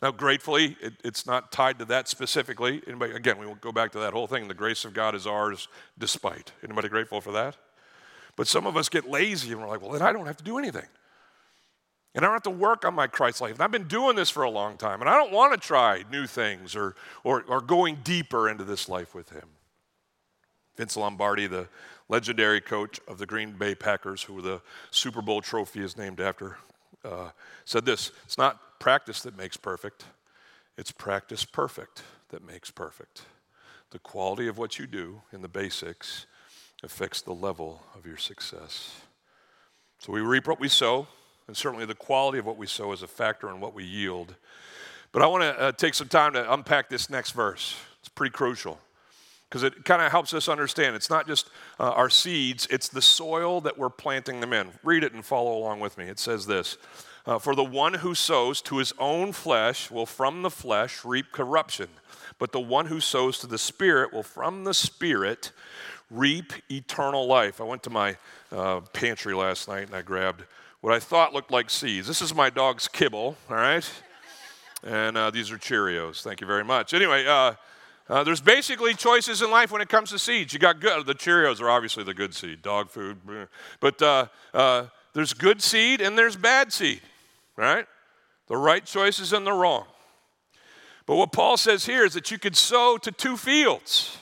Now, 0.00 0.10
gratefully, 0.10 0.76
it, 0.80 0.94
it's 1.04 1.26
not 1.26 1.52
tied 1.52 1.78
to 1.78 1.84
that 1.84 2.08
specifically. 2.08 2.82
Anybody, 2.88 3.12
again, 3.12 3.38
we 3.38 3.46
won't 3.46 3.60
go 3.60 3.70
back 3.70 3.92
to 3.92 4.00
that 4.00 4.14
whole 4.14 4.26
thing. 4.26 4.48
The 4.48 4.54
grace 4.54 4.84
of 4.84 4.94
God 4.94 5.14
is 5.14 5.26
ours 5.26 5.68
despite. 5.98 6.50
Anybody 6.64 6.88
grateful 6.88 7.20
for 7.20 7.30
that? 7.32 7.56
But 8.36 8.48
some 8.48 8.66
of 8.66 8.76
us 8.76 8.88
get 8.88 9.08
lazy 9.08 9.52
and 9.52 9.60
we're 9.60 9.68
like, 9.68 9.80
well, 9.80 9.92
then 9.92 10.02
I 10.02 10.12
don't 10.12 10.26
have 10.26 10.38
to 10.38 10.44
do 10.44 10.58
anything. 10.58 10.86
And 12.14 12.24
I 12.24 12.28
don't 12.28 12.34
have 12.34 12.42
to 12.42 12.50
work 12.50 12.84
on 12.84 12.94
my 12.94 13.06
Christ 13.06 13.40
life. 13.40 13.52
And 13.52 13.62
I've 13.62 13.70
been 13.70 13.88
doing 13.88 14.16
this 14.16 14.28
for 14.28 14.42
a 14.42 14.50
long 14.50 14.76
time, 14.76 15.00
and 15.00 15.08
I 15.08 15.14
don't 15.14 15.32
want 15.32 15.54
to 15.54 15.58
try 15.58 16.04
new 16.10 16.26
things 16.26 16.76
or, 16.76 16.94
or, 17.24 17.42
or 17.48 17.60
going 17.60 17.98
deeper 18.04 18.48
into 18.48 18.64
this 18.64 18.88
life 18.88 19.14
with 19.14 19.30
Him. 19.30 19.48
Vince 20.76 20.96
Lombardi, 20.96 21.46
the 21.46 21.68
legendary 22.08 22.60
coach 22.60 23.00
of 23.08 23.18
the 23.18 23.26
Green 23.26 23.52
Bay 23.52 23.74
Packers, 23.74 24.22
who 24.22 24.42
the 24.42 24.60
Super 24.90 25.22
Bowl 25.22 25.40
trophy 25.40 25.80
is 25.80 25.96
named 25.96 26.20
after, 26.20 26.58
uh, 27.04 27.30
said 27.64 27.84
this 27.84 28.10
It's 28.24 28.38
not 28.38 28.78
practice 28.78 29.22
that 29.22 29.36
makes 29.36 29.56
perfect, 29.56 30.04
it's 30.76 30.92
practice 30.92 31.44
perfect 31.44 32.02
that 32.28 32.44
makes 32.44 32.70
perfect. 32.70 33.22
The 33.90 33.98
quality 33.98 34.48
of 34.48 34.56
what 34.56 34.78
you 34.78 34.86
do 34.86 35.22
in 35.32 35.42
the 35.42 35.48
basics 35.48 36.26
affects 36.82 37.20
the 37.20 37.34
level 37.34 37.82
of 37.94 38.06
your 38.06 38.16
success. 38.16 39.02
So 39.98 40.12
we 40.12 40.20
reap 40.20 40.48
what 40.48 40.58
we 40.58 40.68
sow, 40.68 41.06
and 41.46 41.56
certainly 41.56 41.86
the 41.86 41.94
quality 41.94 42.38
of 42.38 42.46
what 42.46 42.56
we 42.56 42.66
sow 42.66 42.92
is 42.92 43.02
a 43.02 43.08
factor 43.08 43.50
in 43.50 43.60
what 43.60 43.74
we 43.74 43.84
yield. 43.84 44.34
But 45.12 45.22
I 45.22 45.26
want 45.26 45.42
to 45.42 45.60
uh, 45.60 45.72
take 45.72 45.94
some 45.94 46.08
time 46.08 46.32
to 46.32 46.52
unpack 46.52 46.88
this 46.88 47.10
next 47.10 47.32
verse. 47.32 47.76
It's 48.00 48.08
pretty 48.08 48.32
crucial 48.32 48.78
because 49.52 49.62
it 49.62 49.84
kind 49.84 50.00
of 50.00 50.10
helps 50.10 50.32
us 50.32 50.48
understand 50.48 50.96
it's 50.96 51.10
not 51.10 51.26
just 51.26 51.50
uh, 51.78 51.90
our 51.90 52.08
seeds, 52.08 52.66
it's 52.70 52.88
the 52.88 53.02
soil 53.02 53.60
that 53.60 53.76
we're 53.76 53.90
planting 53.90 54.40
them 54.40 54.54
in. 54.54 54.68
Read 54.82 55.04
it 55.04 55.12
and 55.12 55.22
follow 55.22 55.54
along 55.54 55.80
with 55.80 55.98
me. 55.98 56.06
It 56.06 56.18
says 56.18 56.46
this 56.46 56.78
uh, 57.26 57.38
For 57.38 57.54
the 57.54 57.62
one 57.62 57.94
who 57.94 58.14
sows 58.14 58.62
to 58.62 58.78
his 58.78 58.94
own 58.98 59.32
flesh 59.32 59.90
will 59.90 60.06
from 60.06 60.40
the 60.40 60.48
flesh 60.48 61.04
reap 61.04 61.32
corruption, 61.32 61.88
but 62.38 62.52
the 62.52 62.60
one 62.60 62.86
who 62.86 62.98
sows 62.98 63.38
to 63.40 63.46
the 63.46 63.58
Spirit 63.58 64.10
will 64.10 64.22
from 64.22 64.64
the 64.64 64.72
Spirit 64.72 65.52
reap 66.10 66.54
eternal 66.70 67.26
life. 67.26 67.60
I 67.60 67.64
went 67.64 67.82
to 67.82 67.90
my 67.90 68.16
uh, 68.50 68.80
pantry 68.94 69.34
last 69.34 69.68
night 69.68 69.86
and 69.86 69.94
I 69.94 70.00
grabbed 70.00 70.44
what 70.82 70.92
I 70.92 70.98
thought 70.98 71.32
looked 71.32 71.50
like 71.50 71.70
seeds. 71.70 72.06
This 72.06 72.20
is 72.20 72.34
my 72.34 72.50
dog's 72.50 72.86
kibble, 72.86 73.38
all 73.48 73.56
right? 73.56 73.90
And 74.84 75.16
uh, 75.16 75.30
these 75.30 75.50
are 75.50 75.56
Cheerios. 75.56 76.22
Thank 76.22 76.42
you 76.42 76.46
very 76.46 76.64
much. 76.64 76.92
Anyway, 76.92 77.24
uh, 77.24 77.54
uh, 78.10 78.22
there's 78.24 78.42
basically 78.42 78.92
choices 78.92 79.40
in 79.40 79.50
life 79.50 79.72
when 79.72 79.80
it 79.80 79.88
comes 79.88 80.10
to 80.10 80.18
seeds. 80.18 80.52
You 80.52 80.58
got 80.58 80.80
good, 80.80 81.06
the 81.06 81.14
Cheerios 81.14 81.62
are 81.62 81.70
obviously 81.70 82.04
the 82.04 82.12
good 82.12 82.34
seed, 82.34 82.60
dog 82.60 82.90
food. 82.90 83.16
But 83.80 84.02
uh, 84.02 84.26
uh, 84.52 84.86
there's 85.14 85.32
good 85.32 85.62
seed 85.62 86.02
and 86.02 86.18
there's 86.18 86.36
bad 86.36 86.70
seed 86.70 87.00
right? 87.56 87.86
The 88.48 88.56
right 88.56 88.84
choices 88.84 89.32
and 89.32 89.46
the 89.46 89.52
wrong. 89.52 89.86
But 91.06 91.16
what 91.16 91.32
Paul 91.32 91.56
says 91.56 91.86
here 91.86 92.04
is 92.04 92.14
that 92.14 92.30
you 92.30 92.38
could 92.38 92.56
sow 92.56 92.96
to 92.98 93.10
two 93.10 93.36
fields. 93.36 94.18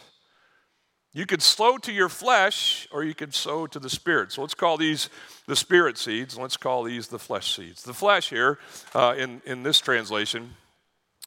You 1.13 1.27
could 1.27 1.43
sow 1.43 1.77
to 1.79 1.93
your 1.93 2.09
flesh 2.09 2.87
or 2.93 3.03
you 3.03 3.15
could 3.15 3.35
sow 3.35 3.67
to 3.67 3.81
the 3.81 3.91
spirit. 3.91 4.31
So 4.33 4.43
let's 4.43 4.55
call 4.55 4.77
these 4.77 5.09
the 5.47 5.57
spirit 5.57 5.99
seeds, 5.99 6.35
and 6.35 6.43
let's 6.43 6.57
call 6.57 6.85
these 6.85 7.09
the 7.09 7.19
flesh 7.19 7.57
seeds. 7.57 7.83
The 7.83 7.95
flesh 7.95 8.31
here, 8.31 8.59
uh, 8.95 9.15
in, 9.19 9.43
in 9.45 9.65
this 9.65 9.81
translation, 9.81 10.55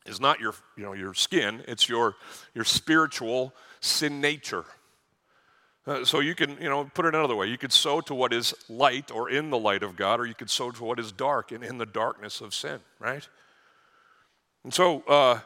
is 0.06 0.22
not 0.22 0.40
your, 0.40 0.54
you 0.78 0.84
know, 0.84 0.94
your 0.94 1.14
skin, 1.14 1.64
it's 1.68 1.90
your, 1.90 2.16
your 2.54 2.64
spiritual 2.64 3.54
sin 3.82 4.22
nature. 4.22 4.66
Uh, 5.86 6.06
so 6.06 6.22
you 6.22 6.34
can, 6.34 6.52
you 6.62 6.70
know, 6.70 6.90
put 6.94 7.06
it 7.06 7.14
another 7.14 7.36
way. 7.36 7.48
You 7.48 7.58
could 7.58 7.74
sow 7.74 8.00
to 8.02 8.16
what 8.16 8.32
is 8.32 8.54
light 8.70 9.12
or 9.12 9.30
in 9.30 9.50
the 9.50 9.58
light 9.58 9.84
of 9.84 9.98
God, 9.98 10.22
or 10.22 10.26
you 10.26 10.34
could 10.34 10.50
sow 10.50 10.72
to 10.72 10.84
what 10.84 10.98
is 10.98 11.12
dark 11.12 11.52
and 11.52 11.62
in 11.62 11.78
the 11.78 11.86
darkness 11.86 12.40
of 12.40 12.54
sin, 12.54 12.80
right? 13.00 13.28
And 14.64 14.74
so 14.74 15.02
uh, 15.10 15.42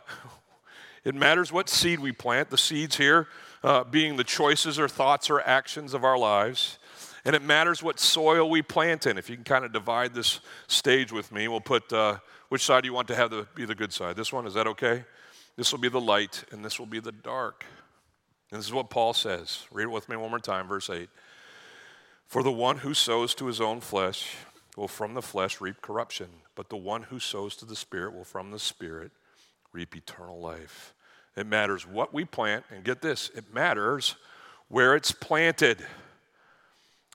it 1.03 1.15
matters 1.15 1.51
what 1.51 1.69
seed 1.69 1.99
we 1.99 2.11
plant. 2.11 2.51
The 2.51 2.57
seeds 2.57 2.97
here 2.97 3.27
uh, 3.63 3.83
being 3.83 4.17
the 4.17 4.23
choices 4.23 4.79
or 4.79 4.87
thoughts 4.87 5.29
or 5.29 5.41
actions 5.41 5.93
of 5.93 6.03
our 6.03 6.17
lives. 6.17 6.77
And 7.25 7.35
it 7.35 7.41
matters 7.41 7.83
what 7.83 7.99
soil 7.99 8.49
we 8.49 8.61
plant 8.61 9.05
in. 9.05 9.17
If 9.17 9.29
you 9.29 9.35
can 9.35 9.43
kind 9.43 9.65
of 9.65 9.73
divide 9.73 10.13
this 10.13 10.39
stage 10.67 11.11
with 11.11 11.31
me, 11.31 11.47
we'll 11.47 11.59
put 11.59 11.91
uh, 11.91 12.19
which 12.49 12.63
side 12.63 12.81
do 12.81 12.87
you 12.87 12.93
want 12.93 13.09
to 13.09 13.15
have 13.15 13.29
the, 13.29 13.47
be 13.53 13.65
the 13.65 13.75
good 13.75 13.91
side? 13.91 14.15
This 14.15 14.31
one, 14.31 14.47
is 14.47 14.53
that 14.53 14.67
okay? 14.67 15.03
This 15.57 15.71
will 15.71 15.79
be 15.79 15.89
the 15.89 15.99
light, 15.99 16.43
and 16.51 16.63
this 16.63 16.79
will 16.79 16.85
be 16.85 16.99
the 16.99 17.11
dark. 17.11 17.65
And 18.51 18.59
this 18.59 18.67
is 18.67 18.73
what 18.73 18.89
Paul 18.89 19.13
says. 19.13 19.65
Read 19.71 19.83
it 19.83 19.91
with 19.91 20.07
me 20.07 20.15
one 20.15 20.29
more 20.29 20.39
time, 20.39 20.67
verse 20.67 20.89
8. 20.89 21.09
For 22.27 22.43
the 22.43 22.51
one 22.51 22.77
who 22.77 22.93
sows 22.93 23.33
to 23.35 23.47
his 23.47 23.59
own 23.59 23.81
flesh 23.81 24.35
will 24.77 24.87
from 24.87 25.13
the 25.13 25.21
flesh 25.21 25.59
reap 25.59 25.81
corruption, 25.81 26.27
but 26.55 26.69
the 26.69 26.77
one 26.77 27.03
who 27.03 27.19
sows 27.19 27.55
to 27.57 27.65
the 27.65 27.75
Spirit 27.75 28.13
will 28.13 28.23
from 28.23 28.51
the 28.51 28.59
Spirit 28.59 29.11
reap 29.73 29.95
eternal 29.95 30.39
life. 30.39 30.93
It 31.37 31.45
matters 31.45 31.87
what 31.87 32.15
we 32.15 32.25
plant, 32.25 32.65
and 32.71 32.83
get 32.83 33.01
this, 33.01 33.29
it 33.35 33.53
matters 33.53 34.15
where 34.69 34.95
it's 34.95 35.11
planted. 35.11 35.77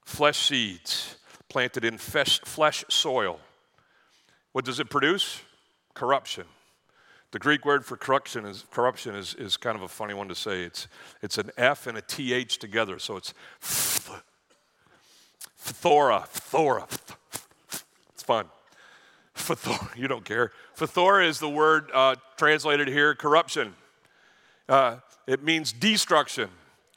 Flesh 0.04 0.38
seeds 0.38 1.16
planted 1.48 1.84
in 1.84 1.98
flesh 1.98 2.84
soil. 2.88 3.40
What 4.52 4.64
does 4.64 4.78
it 4.78 4.88
produce? 4.88 5.40
Corruption. 5.94 6.44
The 7.32 7.40
Greek 7.40 7.64
word 7.64 7.84
for 7.84 7.96
corruption 7.96 8.46
is, 8.46 8.64
corruption 8.70 9.16
is, 9.16 9.34
is 9.34 9.56
kind 9.56 9.74
of 9.74 9.82
a 9.82 9.88
funny 9.88 10.14
one 10.14 10.28
to 10.28 10.36
say. 10.36 10.62
It's, 10.62 10.86
it's 11.20 11.38
an 11.38 11.50
F 11.56 11.88
and 11.88 11.98
a 11.98 12.02
TH 12.02 12.58
together, 12.58 13.00
so 13.00 13.16
it's 13.16 13.34
phthora, 13.60 14.22
phthora. 16.28 16.86
It's 18.12 18.22
fun. 18.22 18.46
Phthora, 19.34 19.96
you 19.96 20.06
don't 20.06 20.24
care. 20.24 20.52
Phthora 20.78 21.26
is 21.26 21.40
the 21.40 21.48
word 21.48 21.90
uh, 21.92 22.14
translated 22.36 22.86
here, 22.86 23.14
corruption. 23.14 23.74
Uh, 24.68 24.96
it 25.26 25.42
means 25.42 25.72
destruction. 25.72 26.48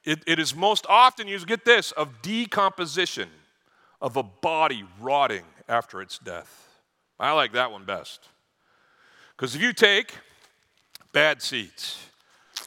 It, 0.04 0.19
it 0.28 0.39
is 0.39 0.56
most 0.56 0.86
often 0.88 1.28
used, 1.28 1.47
get 1.47 1.65
this, 1.65 1.91
of 1.93 2.21
decomposition 2.21 3.30
of 4.01 4.17
a 4.17 4.23
body 4.23 4.84
rotting 4.99 5.45
after 5.67 6.01
its 6.01 6.19
death. 6.19 6.80
I 7.19 7.32
like 7.32 7.54
that 7.54 7.71
one 7.71 7.86
best. 7.86 8.28
Because 9.36 9.56
if 9.56 9.62
you 9.62 9.73
take 9.73 10.13
bad 11.12 11.41
seeds 11.41 12.06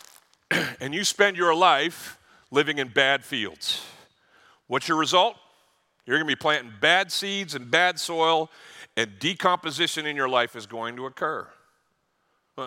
and 0.80 0.94
you 0.94 1.04
spend 1.04 1.36
your 1.36 1.54
life 1.54 2.18
living 2.50 2.78
in 2.78 2.88
bad 2.88 3.24
fields, 3.24 3.84
what's 4.66 4.88
your 4.88 4.98
result? 4.98 5.36
You're 6.06 6.16
going 6.16 6.26
to 6.26 6.36
be 6.36 6.40
planting 6.40 6.72
bad 6.80 7.12
seeds 7.12 7.54
and 7.54 7.70
bad 7.70 8.00
soil, 8.00 8.50
and 8.96 9.18
decomposition 9.18 10.06
in 10.06 10.16
your 10.16 10.28
life 10.28 10.56
is 10.56 10.66
going 10.66 10.96
to 10.96 11.06
occur. 11.06 11.46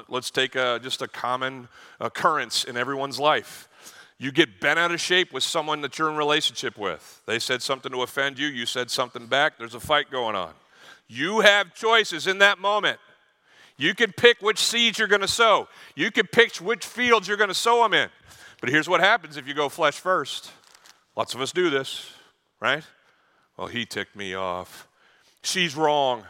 Let's 0.08 0.32
take 0.32 0.56
a, 0.56 0.80
just 0.82 1.02
a 1.02 1.08
common 1.08 1.68
occurrence 2.00 2.64
in 2.64 2.78
everyone's 2.78 3.20
life. 3.20 3.68
You 4.18 4.32
get 4.32 4.60
bent 4.60 4.78
out 4.78 4.92
of 4.92 5.02
shape 5.02 5.34
with 5.34 5.44
someone 5.44 5.82
that 5.82 5.98
you're 5.98 6.10
in 6.10 6.16
relationship 6.16 6.78
with. 6.78 7.22
They 7.26 7.40
said 7.40 7.62
something 7.62 7.92
to 7.92 8.04
offend 8.04 8.38
you, 8.38 8.48
you 8.48 8.66
said 8.66 8.92
something 8.92 9.26
back, 9.26 9.58
there's 9.58 9.76
a 9.76 9.80
fight 9.80 10.12
going 10.12 10.36
on. 10.36 10.54
You 11.08 11.42
have 11.42 11.74
choices 11.74 12.28
in 12.28 12.38
that 12.38 12.60
moment. 12.60 13.00
You 13.78 13.96
can 13.96 14.12
pick 14.14 14.42
which 14.42 14.60
seeds 14.60 15.00
you're 15.00 15.08
going 15.08 15.22
to 15.22 15.28
sow. 15.28 15.68
You 15.96 16.12
can 16.12 16.28
pick 16.28 16.56
which 16.58 16.86
fields 16.86 17.28
you're 17.28 17.38
going 17.38 17.50
to 17.50 17.54
sow 17.54 17.82
them 17.82 17.94
in. 17.94 18.10
But 18.60 18.70
here's 18.70 18.88
what 18.88 19.02
happens 19.02 19.38
if 19.38 19.48
you 19.48 19.56
go 19.56 19.70
flesh 19.70 19.96
first. 20.00 20.52
Lots 21.16 21.34
of 21.34 21.42
us 21.42 21.52
do 21.52 21.70
this, 21.70 22.12
right? 22.60 22.84
Well, 23.58 23.68
he 23.68 23.86
ticked 23.86 24.16
me 24.16 24.36
off. 24.36 24.88
She's 25.42 25.76
wrong. 25.76 26.24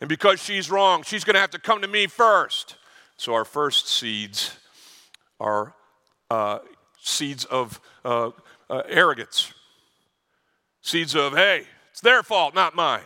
And 0.00 0.08
because 0.08 0.42
she's 0.42 0.70
wrong, 0.70 1.02
she's 1.02 1.24
going 1.24 1.34
to 1.34 1.40
have 1.40 1.50
to 1.50 1.58
come 1.58 1.80
to 1.82 1.88
me 1.88 2.06
first. 2.06 2.76
So 3.16 3.34
our 3.34 3.44
first 3.44 3.88
seeds 3.88 4.56
are 5.40 5.74
uh, 6.30 6.58
seeds 7.00 7.44
of 7.46 7.80
uh, 8.04 8.30
uh, 8.68 8.82
arrogance, 8.88 9.52
seeds 10.82 11.14
of, 11.14 11.34
hey, 11.34 11.64
it's 11.90 12.00
their 12.00 12.22
fault, 12.22 12.54
not 12.54 12.74
mine. 12.74 13.04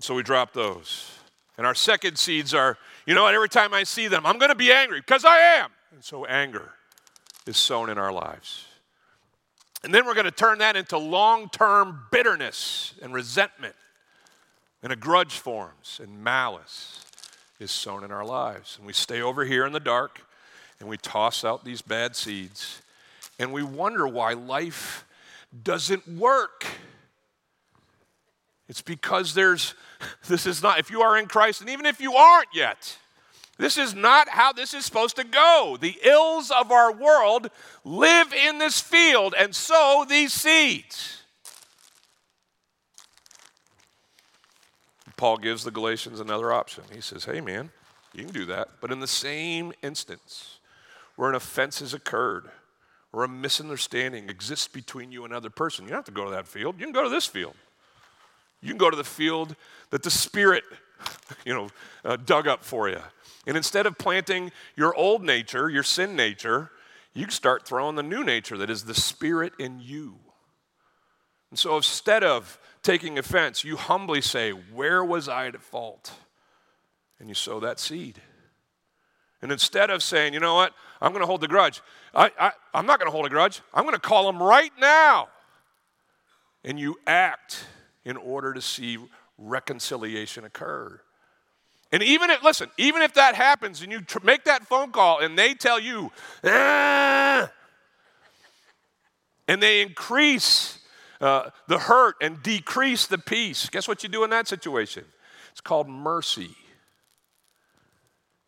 So 0.00 0.14
we 0.14 0.22
drop 0.22 0.52
those. 0.52 1.10
And 1.56 1.66
our 1.66 1.74
second 1.74 2.18
seeds 2.18 2.54
are, 2.54 2.78
you 3.06 3.14
know 3.14 3.24
what, 3.24 3.34
every 3.34 3.48
time 3.48 3.74
I 3.74 3.84
see 3.84 4.08
them, 4.08 4.26
I'm 4.26 4.38
going 4.38 4.48
to 4.50 4.56
be 4.56 4.72
angry 4.72 5.00
because 5.00 5.24
I 5.24 5.38
am. 5.38 5.70
And 5.92 6.02
so 6.02 6.24
anger 6.24 6.72
is 7.46 7.56
sown 7.56 7.90
in 7.90 7.98
our 7.98 8.12
lives. 8.12 8.66
And 9.84 9.92
then 9.92 10.06
we're 10.06 10.14
going 10.14 10.24
to 10.24 10.30
turn 10.30 10.58
that 10.58 10.76
into 10.76 10.96
long 10.96 11.50
term 11.50 12.06
bitterness 12.10 12.94
and 13.02 13.12
resentment. 13.12 13.74
And 14.84 14.92
a 14.92 14.96
grudge 14.96 15.38
forms, 15.38 15.98
and 16.02 16.22
malice 16.22 17.06
is 17.58 17.70
sown 17.70 18.04
in 18.04 18.12
our 18.12 18.24
lives. 18.24 18.76
And 18.76 18.86
we 18.86 18.92
stay 18.92 19.22
over 19.22 19.46
here 19.46 19.64
in 19.64 19.72
the 19.72 19.80
dark 19.80 20.20
and 20.78 20.90
we 20.90 20.98
toss 20.98 21.42
out 21.42 21.64
these 21.64 21.80
bad 21.80 22.14
seeds. 22.14 22.82
And 23.38 23.50
we 23.50 23.62
wonder 23.62 24.06
why 24.06 24.34
life 24.34 25.06
doesn't 25.62 26.06
work. 26.06 26.66
It's 28.68 28.82
because 28.82 29.32
there's, 29.32 29.74
this 30.28 30.46
is 30.46 30.62
not, 30.62 30.78
if 30.78 30.90
you 30.90 31.00
are 31.00 31.16
in 31.16 31.28
Christ, 31.28 31.62
and 31.62 31.70
even 31.70 31.86
if 31.86 31.98
you 31.98 32.12
aren't 32.12 32.48
yet, 32.52 32.98
this 33.56 33.78
is 33.78 33.94
not 33.94 34.28
how 34.28 34.52
this 34.52 34.74
is 34.74 34.84
supposed 34.84 35.16
to 35.16 35.24
go. 35.24 35.78
The 35.80 35.96
ills 36.02 36.50
of 36.50 36.70
our 36.70 36.92
world 36.92 37.48
live 37.84 38.34
in 38.34 38.58
this 38.58 38.80
field 38.80 39.34
and 39.38 39.54
sow 39.54 40.04
these 40.06 40.34
seeds. 40.34 41.23
Paul 45.16 45.38
gives 45.38 45.64
the 45.64 45.70
Galatians 45.70 46.20
another 46.20 46.52
option. 46.52 46.84
He 46.92 47.00
says, 47.00 47.24
hey, 47.24 47.40
man, 47.40 47.70
you 48.12 48.24
can 48.24 48.32
do 48.32 48.44
that. 48.46 48.68
But 48.80 48.90
in 48.90 49.00
the 49.00 49.06
same 49.06 49.72
instance 49.82 50.58
where 51.16 51.28
an 51.28 51.36
offense 51.36 51.80
has 51.80 51.94
occurred 51.94 52.50
or 53.12 53.22
a 53.22 53.28
misunderstanding 53.28 54.28
exists 54.28 54.66
between 54.66 55.12
you 55.12 55.24
and 55.24 55.32
another 55.32 55.50
person, 55.50 55.84
you 55.84 55.90
don't 55.90 55.98
have 55.98 56.04
to 56.06 56.10
go 56.10 56.24
to 56.24 56.30
that 56.32 56.48
field. 56.48 56.76
You 56.78 56.86
can 56.86 56.92
go 56.92 57.04
to 57.04 57.08
this 57.08 57.26
field. 57.26 57.54
You 58.60 58.70
can 58.70 58.78
go 58.78 58.90
to 58.90 58.96
the 58.96 59.04
field 59.04 59.54
that 59.90 60.02
the 60.02 60.10
Spirit, 60.10 60.64
you 61.44 61.54
know, 61.54 61.68
uh, 62.04 62.16
dug 62.16 62.48
up 62.48 62.64
for 62.64 62.88
you. 62.88 63.00
And 63.46 63.56
instead 63.56 63.86
of 63.86 63.98
planting 63.98 64.50
your 64.74 64.94
old 64.94 65.22
nature, 65.22 65.68
your 65.68 65.82
sin 65.82 66.16
nature, 66.16 66.70
you 67.12 67.28
start 67.30 67.66
throwing 67.66 67.94
the 67.94 68.02
new 68.02 68.24
nature 68.24 68.56
that 68.58 68.70
is 68.70 68.84
the 68.84 68.94
Spirit 68.94 69.52
in 69.58 69.80
you. 69.80 70.16
And 71.50 71.58
so 71.58 71.76
instead 71.76 72.24
of 72.24 72.58
taking 72.84 73.18
offense, 73.18 73.64
you 73.64 73.76
humbly 73.76 74.20
say, 74.20 74.50
Where 74.50 75.04
was 75.04 75.28
I 75.28 75.48
at 75.48 75.60
fault? 75.60 76.12
And 77.18 77.28
you 77.28 77.34
sow 77.34 77.58
that 77.60 77.80
seed. 77.80 78.20
And 79.42 79.50
instead 79.50 79.90
of 79.90 80.02
saying, 80.02 80.34
You 80.34 80.40
know 80.40 80.54
what, 80.54 80.72
I'm 81.00 81.10
going 81.10 81.22
to 81.22 81.26
hold 81.26 81.40
the 81.40 81.48
grudge, 81.48 81.82
I, 82.14 82.30
I, 82.38 82.52
I'm 82.72 82.86
not 82.86 83.00
going 83.00 83.08
to 83.08 83.12
hold 83.12 83.26
a 83.26 83.30
grudge. 83.30 83.60
I'm 83.72 83.84
going 83.84 83.94
to 83.94 84.00
call 84.00 84.28
him 84.28 84.40
right 84.40 84.72
now. 84.78 85.28
And 86.62 86.78
you 86.78 86.96
act 87.06 87.66
in 88.04 88.16
order 88.16 88.54
to 88.54 88.60
see 88.60 88.98
reconciliation 89.36 90.44
occur. 90.44 91.00
And 91.92 92.02
even 92.02 92.30
if, 92.30 92.42
listen, 92.42 92.70
even 92.76 93.02
if 93.02 93.14
that 93.14 93.34
happens 93.34 93.82
and 93.82 93.92
you 93.92 94.00
tr- 94.00 94.18
make 94.24 94.44
that 94.44 94.66
phone 94.66 94.90
call 94.90 95.20
and 95.20 95.38
they 95.38 95.54
tell 95.54 95.78
you, 95.78 96.10
ah, 96.42 97.50
and 99.46 99.62
they 99.62 99.82
increase 99.82 100.78
uh, 101.24 101.50
the 101.66 101.78
hurt 101.78 102.16
and 102.20 102.42
decrease 102.42 103.06
the 103.06 103.18
peace, 103.18 103.68
guess 103.70 103.88
what 103.88 104.02
you 104.02 104.08
do 104.08 104.24
in 104.24 104.30
that 104.30 104.46
situation? 104.46 105.04
It's 105.52 105.60
called 105.60 105.88
mercy. 105.88 106.54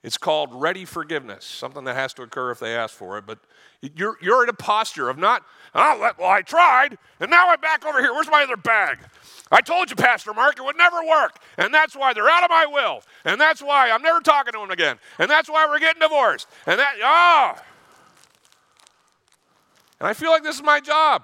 It's 0.02 0.18
called 0.18 0.50
ready 0.52 0.84
forgiveness, 0.84 1.44
something 1.44 1.84
that 1.84 1.96
has 1.96 2.12
to 2.14 2.22
occur 2.22 2.50
if 2.50 2.60
they 2.60 2.76
ask 2.76 2.94
for 2.94 3.16
it. 3.18 3.24
But 3.26 3.38
you're, 3.80 4.16
you're 4.20 4.42
in 4.42 4.48
a 4.48 4.52
posture 4.52 5.08
of 5.08 5.16
not, 5.16 5.42
oh, 5.74 6.12
well, 6.18 6.28
I 6.28 6.42
tried, 6.42 6.98
and 7.18 7.30
now 7.30 7.48
I'm 7.48 7.60
back 7.60 7.84
over 7.84 8.00
here. 8.00 8.12
Where's 8.12 8.28
my 8.28 8.42
other 8.42 8.56
bag? 8.56 8.98
I 9.50 9.62
told 9.62 9.88
you, 9.90 9.96
Pastor 9.96 10.34
Mark, 10.34 10.58
it 10.58 10.64
would 10.64 10.76
never 10.76 11.02
work. 11.02 11.38
And 11.56 11.72
that's 11.72 11.96
why 11.96 12.12
they're 12.12 12.28
out 12.28 12.44
of 12.44 12.50
my 12.50 12.66
will. 12.66 13.02
And 13.24 13.40
that's 13.40 13.62
why 13.62 13.90
I'm 13.90 14.02
never 14.02 14.20
talking 14.20 14.52
to 14.52 14.58
them 14.58 14.70
again. 14.70 14.98
And 15.18 15.30
that's 15.30 15.48
why 15.48 15.66
we're 15.66 15.78
getting 15.78 16.00
divorced. 16.00 16.46
And 16.66 16.78
that, 16.78 16.94
oh. 17.02 17.54
And 19.98 20.08
I 20.08 20.12
feel 20.12 20.30
like 20.30 20.42
this 20.42 20.56
is 20.56 20.62
my 20.62 20.80
job. 20.80 21.22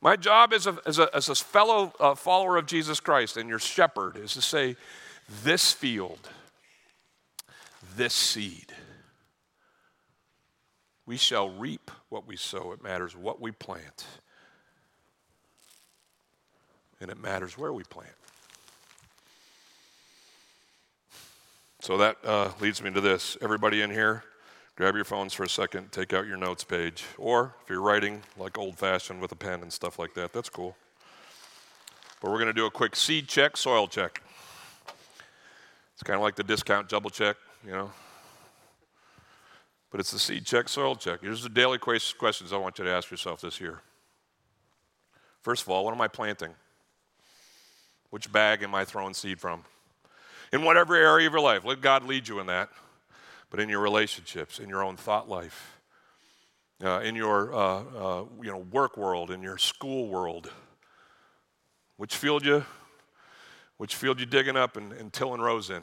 My 0.00 0.16
job 0.16 0.52
as 0.52 0.66
a, 0.66 0.78
as 0.86 0.98
a, 0.98 1.14
as 1.14 1.28
a 1.28 1.34
fellow 1.34 1.92
uh, 1.98 2.14
follower 2.14 2.56
of 2.56 2.66
Jesus 2.66 3.00
Christ 3.00 3.36
and 3.36 3.48
your 3.48 3.58
shepherd 3.58 4.16
is 4.16 4.34
to 4.34 4.42
say, 4.42 4.76
this 5.42 5.72
field, 5.72 6.28
this 7.96 8.14
seed, 8.14 8.72
we 11.04 11.16
shall 11.16 11.50
reap 11.50 11.90
what 12.10 12.26
we 12.26 12.36
sow. 12.36 12.72
It 12.72 12.82
matters 12.82 13.16
what 13.16 13.40
we 13.40 13.50
plant 13.50 14.06
and 17.00 17.10
it 17.10 17.20
matters 17.20 17.56
where 17.56 17.72
we 17.72 17.84
plant. 17.84 18.10
So 21.80 21.96
that 21.98 22.16
uh, 22.24 22.50
leads 22.60 22.82
me 22.82 22.90
to 22.92 23.00
this. 23.00 23.36
Everybody 23.40 23.82
in 23.82 23.90
here, 23.90 24.24
grab 24.78 24.94
your 24.94 25.04
phones 25.04 25.34
for 25.34 25.42
a 25.42 25.48
second, 25.48 25.90
take 25.90 26.12
out 26.12 26.24
your 26.24 26.36
notes 26.36 26.62
page. 26.62 27.04
Or 27.18 27.52
if 27.64 27.68
you're 27.68 27.80
writing 27.80 28.22
like 28.36 28.56
old 28.56 28.78
fashioned 28.78 29.20
with 29.20 29.32
a 29.32 29.34
pen 29.34 29.60
and 29.60 29.72
stuff 29.72 29.98
like 29.98 30.14
that, 30.14 30.32
that's 30.32 30.48
cool. 30.48 30.76
But 32.20 32.30
we're 32.30 32.36
going 32.36 32.46
to 32.46 32.52
do 32.52 32.64
a 32.64 32.70
quick 32.70 32.94
seed 32.94 33.26
check, 33.26 33.56
soil 33.56 33.88
check. 33.88 34.22
It's 35.94 36.04
kind 36.04 36.14
of 36.14 36.22
like 36.22 36.36
the 36.36 36.44
discount 36.44 36.88
double 36.88 37.10
check, 37.10 37.34
you 37.66 37.72
know. 37.72 37.90
But 39.90 39.98
it's 39.98 40.12
the 40.12 40.18
seed 40.20 40.46
check, 40.46 40.68
soil 40.68 40.94
check. 40.94 41.22
Here's 41.22 41.42
the 41.42 41.48
daily 41.48 41.78
questions 41.78 42.52
I 42.52 42.56
want 42.56 42.78
you 42.78 42.84
to 42.84 42.90
ask 42.90 43.10
yourself 43.10 43.40
this 43.40 43.60
year. 43.60 43.80
First 45.42 45.62
of 45.62 45.70
all, 45.70 45.84
what 45.84 45.92
am 45.92 46.00
I 46.00 46.06
planting? 46.06 46.54
Which 48.10 48.30
bag 48.30 48.62
am 48.62 48.76
I 48.76 48.84
throwing 48.84 49.14
seed 49.14 49.40
from? 49.40 49.64
In 50.52 50.62
whatever 50.62 50.94
area 50.94 51.26
of 51.26 51.32
your 51.32 51.42
life, 51.42 51.64
let 51.64 51.80
God 51.80 52.04
lead 52.04 52.28
you 52.28 52.38
in 52.38 52.46
that. 52.46 52.68
But 53.50 53.60
in 53.60 53.68
your 53.68 53.80
relationships, 53.80 54.58
in 54.58 54.68
your 54.68 54.82
own 54.82 54.96
thought 54.96 55.28
life, 55.28 55.78
uh, 56.84 57.00
in 57.00 57.16
your 57.16 57.54
uh, 57.54 57.58
uh, 57.58 58.24
you 58.42 58.50
know 58.50 58.58
work 58.58 58.96
world, 58.96 59.30
in 59.30 59.42
your 59.42 59.58
school 59.58 60.08
world, 60.08 60.50
which 61.96 62.14
field 62.14 62.44
you, 62.44 62.64
which 63.78 63.96
field 63.96 64.20
you 64.20 64.26
digging 64.26 64.56
up 64.56 64.76
and, 64.76 64.92
and 64.92 65.12
tilling 65.12 65.40
rows 65.40 65.70
in? 65.70 65.82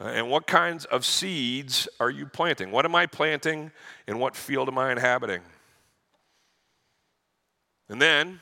Uh, 0.00 0.04
and 0.04 0.30
what 0.30 0.46
kinds 0.46 0.84
of 0.86 1.04
seeds 1.04 1.88
are 2.00 2.10
you 2.10 2.24
planting? 2.26 2.70
What 2.70 2.84
am 2.84 2.94
I 2.94 3.06
planting 3.06 3.70
and 4.06 4.18
what 4.18 4.34
field 4.34 4.68
am 4.68 4.78
I 4.78 4.90
inhabiting? 4.92 5.42
And 7.88 8.00
then 8.00 8.40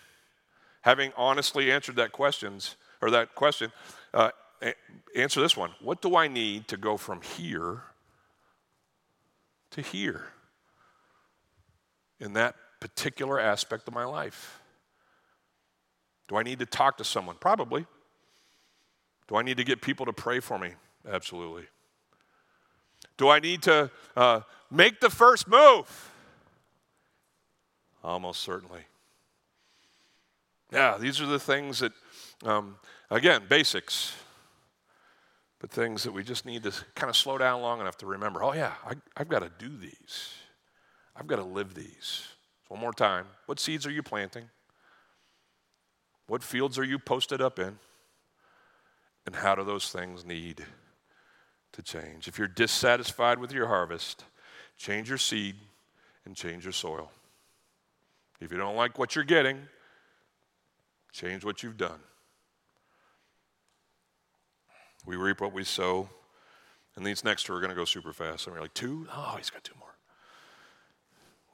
having 0.83 1.13
honestly 1.17 1.73
answered 1.73 1.97
that 1.97 2.13
questions 2.13 2.77
or 3.03 3.11
that 3.11 3.35
question, 3.35 3.73
uh, 4.15 4.31
answer 5.15 5.41
this 5.41 5.57
one: 5.57 5.73
What 5.81 6.01
do 6.01 6.17
I 6.17 6.29
need 6.29 6.69
to 6.69 6.77
go 6.77 6.97
from 6.97 7.21
here 7.21 7.83
to 9.77 9.83
here 9.83 10.25
in 12.19 12.33
that 12.33 12.57
particular 12.81 13.39
aspect 13.39 13.87
of 13.89 13.95
my 13.95 14.05
life? 14.05 14.61
Do 16.29 16.37
I 16.37 16.43
need 16.43 16.59
to 16.59 16.67
talk 16.67 16.97
to 16.99 17.05
someone? 17.05 17.37
Probably. 17.39 17.87
Do 19.29 19.37
I 19.37 19.43
need 19.43 19.57
to 19.59 19.65
get 19.65 19.81
people 19.81 20.07
to 20.07 20.13
pray 20.13 20.41
for 20.41 20.59
me? 20.59 20.71
Absolutely. 21.09 21.65
Do 23.17 23.29
I 23.29 23.39
need 23.39 23.63
to 23.63 23.91
uh, 24.17 24.41
make 24.71 25.01
the 25.01 25.11
first 25.11 25.49
move? 25.49 26.11
Almost 28.03 28.41
certainly. 28.41 28.83
Yeah, 30.73 30.97
these 30.99 31.21
are 31.21 31.27
the 31.27 31.39
things 31.39 31.79
that, 31.81 31.93
um, 32.45 32.77
again, 33.11 33.43
basics, 33.49 34.15
but 35.67 35.75
things 35.75 36.05
that 36.05 36.13
we 36.13 36.23
just 36.23 36.47
need 36.47 36.63
to 36.63 36.73
kind 36.95 37.11
of 37.11 37.17
slow 37.17 37.39
down 37.39 37.61
long 37.61 37.81
enough 37.81 37.99
to 37.99 38.07
remember 38.07 38.43
oh, 38.43 38.53
yeah, 38.53 38.75
I, 38.87 38.95
I've 39.17 39.29
got 39.29 39.41
to 39.41 39.51
do 39.59 39.77
these. 39.77 40.35
I've 41.17 41.27
got 41.27 41.37
to 41.37 41.45
live 41.45 41.75
these. 41.75 42.27
One 42.69 42.81
more 42.81 42.93
time. 42.93 43.27
What 43.47 43.59
seeds 43.59 43.87
are 43.87 43.91
you 43.91 44.03
planting? 44.03 44.45
What 46.29 46.45
fields 46.45 46.79
are 46.79 46.85
you 46.85 46.99
posted 46.99 47.41
up 47.41 47.59
in? 47.59 47.79
And 49.27 49.35
how 49.35 49.57
do 49.57 49.65
those 49.65 49.91
things 49.91 50.25
need 50.25 50.65
to 51.73 51.83
change? 51.83 52.29
If 52.29 52.39
you're 52.39 52.47
dissatisfied 52.47 53.39
with 53.39 53.51
your 53.51 53.67
harvest, 53.67 54.25
change 54.77 55.09
your 55.09 55.19
seed 55.19 55.57
and 56.25 56.37
change 56.37 56.65
your 56.65 56.73
soil. 56.73 57.11
If 58.41 58.53
you 58.53 58.59
don't 58.59 58.77
like 58.77 58.99
what 58.99 59.17
you're 59.17 59.25
getting, 59.25 59.63
Change 61.17 61.47
what 61.47 61.63
you've 61.63 61.79
done. 61.79 61.99
We 65.07 65.17
reap 65.17 65.41
what 65.41 65.53
we 65.53 65.65
sow. 65.65 66.11
And 66.97 67.07
these 67.07 67.25
next 67.25 67.45
two 67.45 67.55
are 67.55 67.61
going 67.61 67.71
to 67.71 67.77
go 67.77 67.85
super 67.85 68.13
fast. 68.13 68.47
And 68.47 68.55
we're 68.55 68.63
like, 68.63 68.75
two? 68.75 69.07
Oh, 69.15 69.35
he's 69.37 69.51
got 69.51 69.63
two 69.65 69.75
more. 69.79 69.96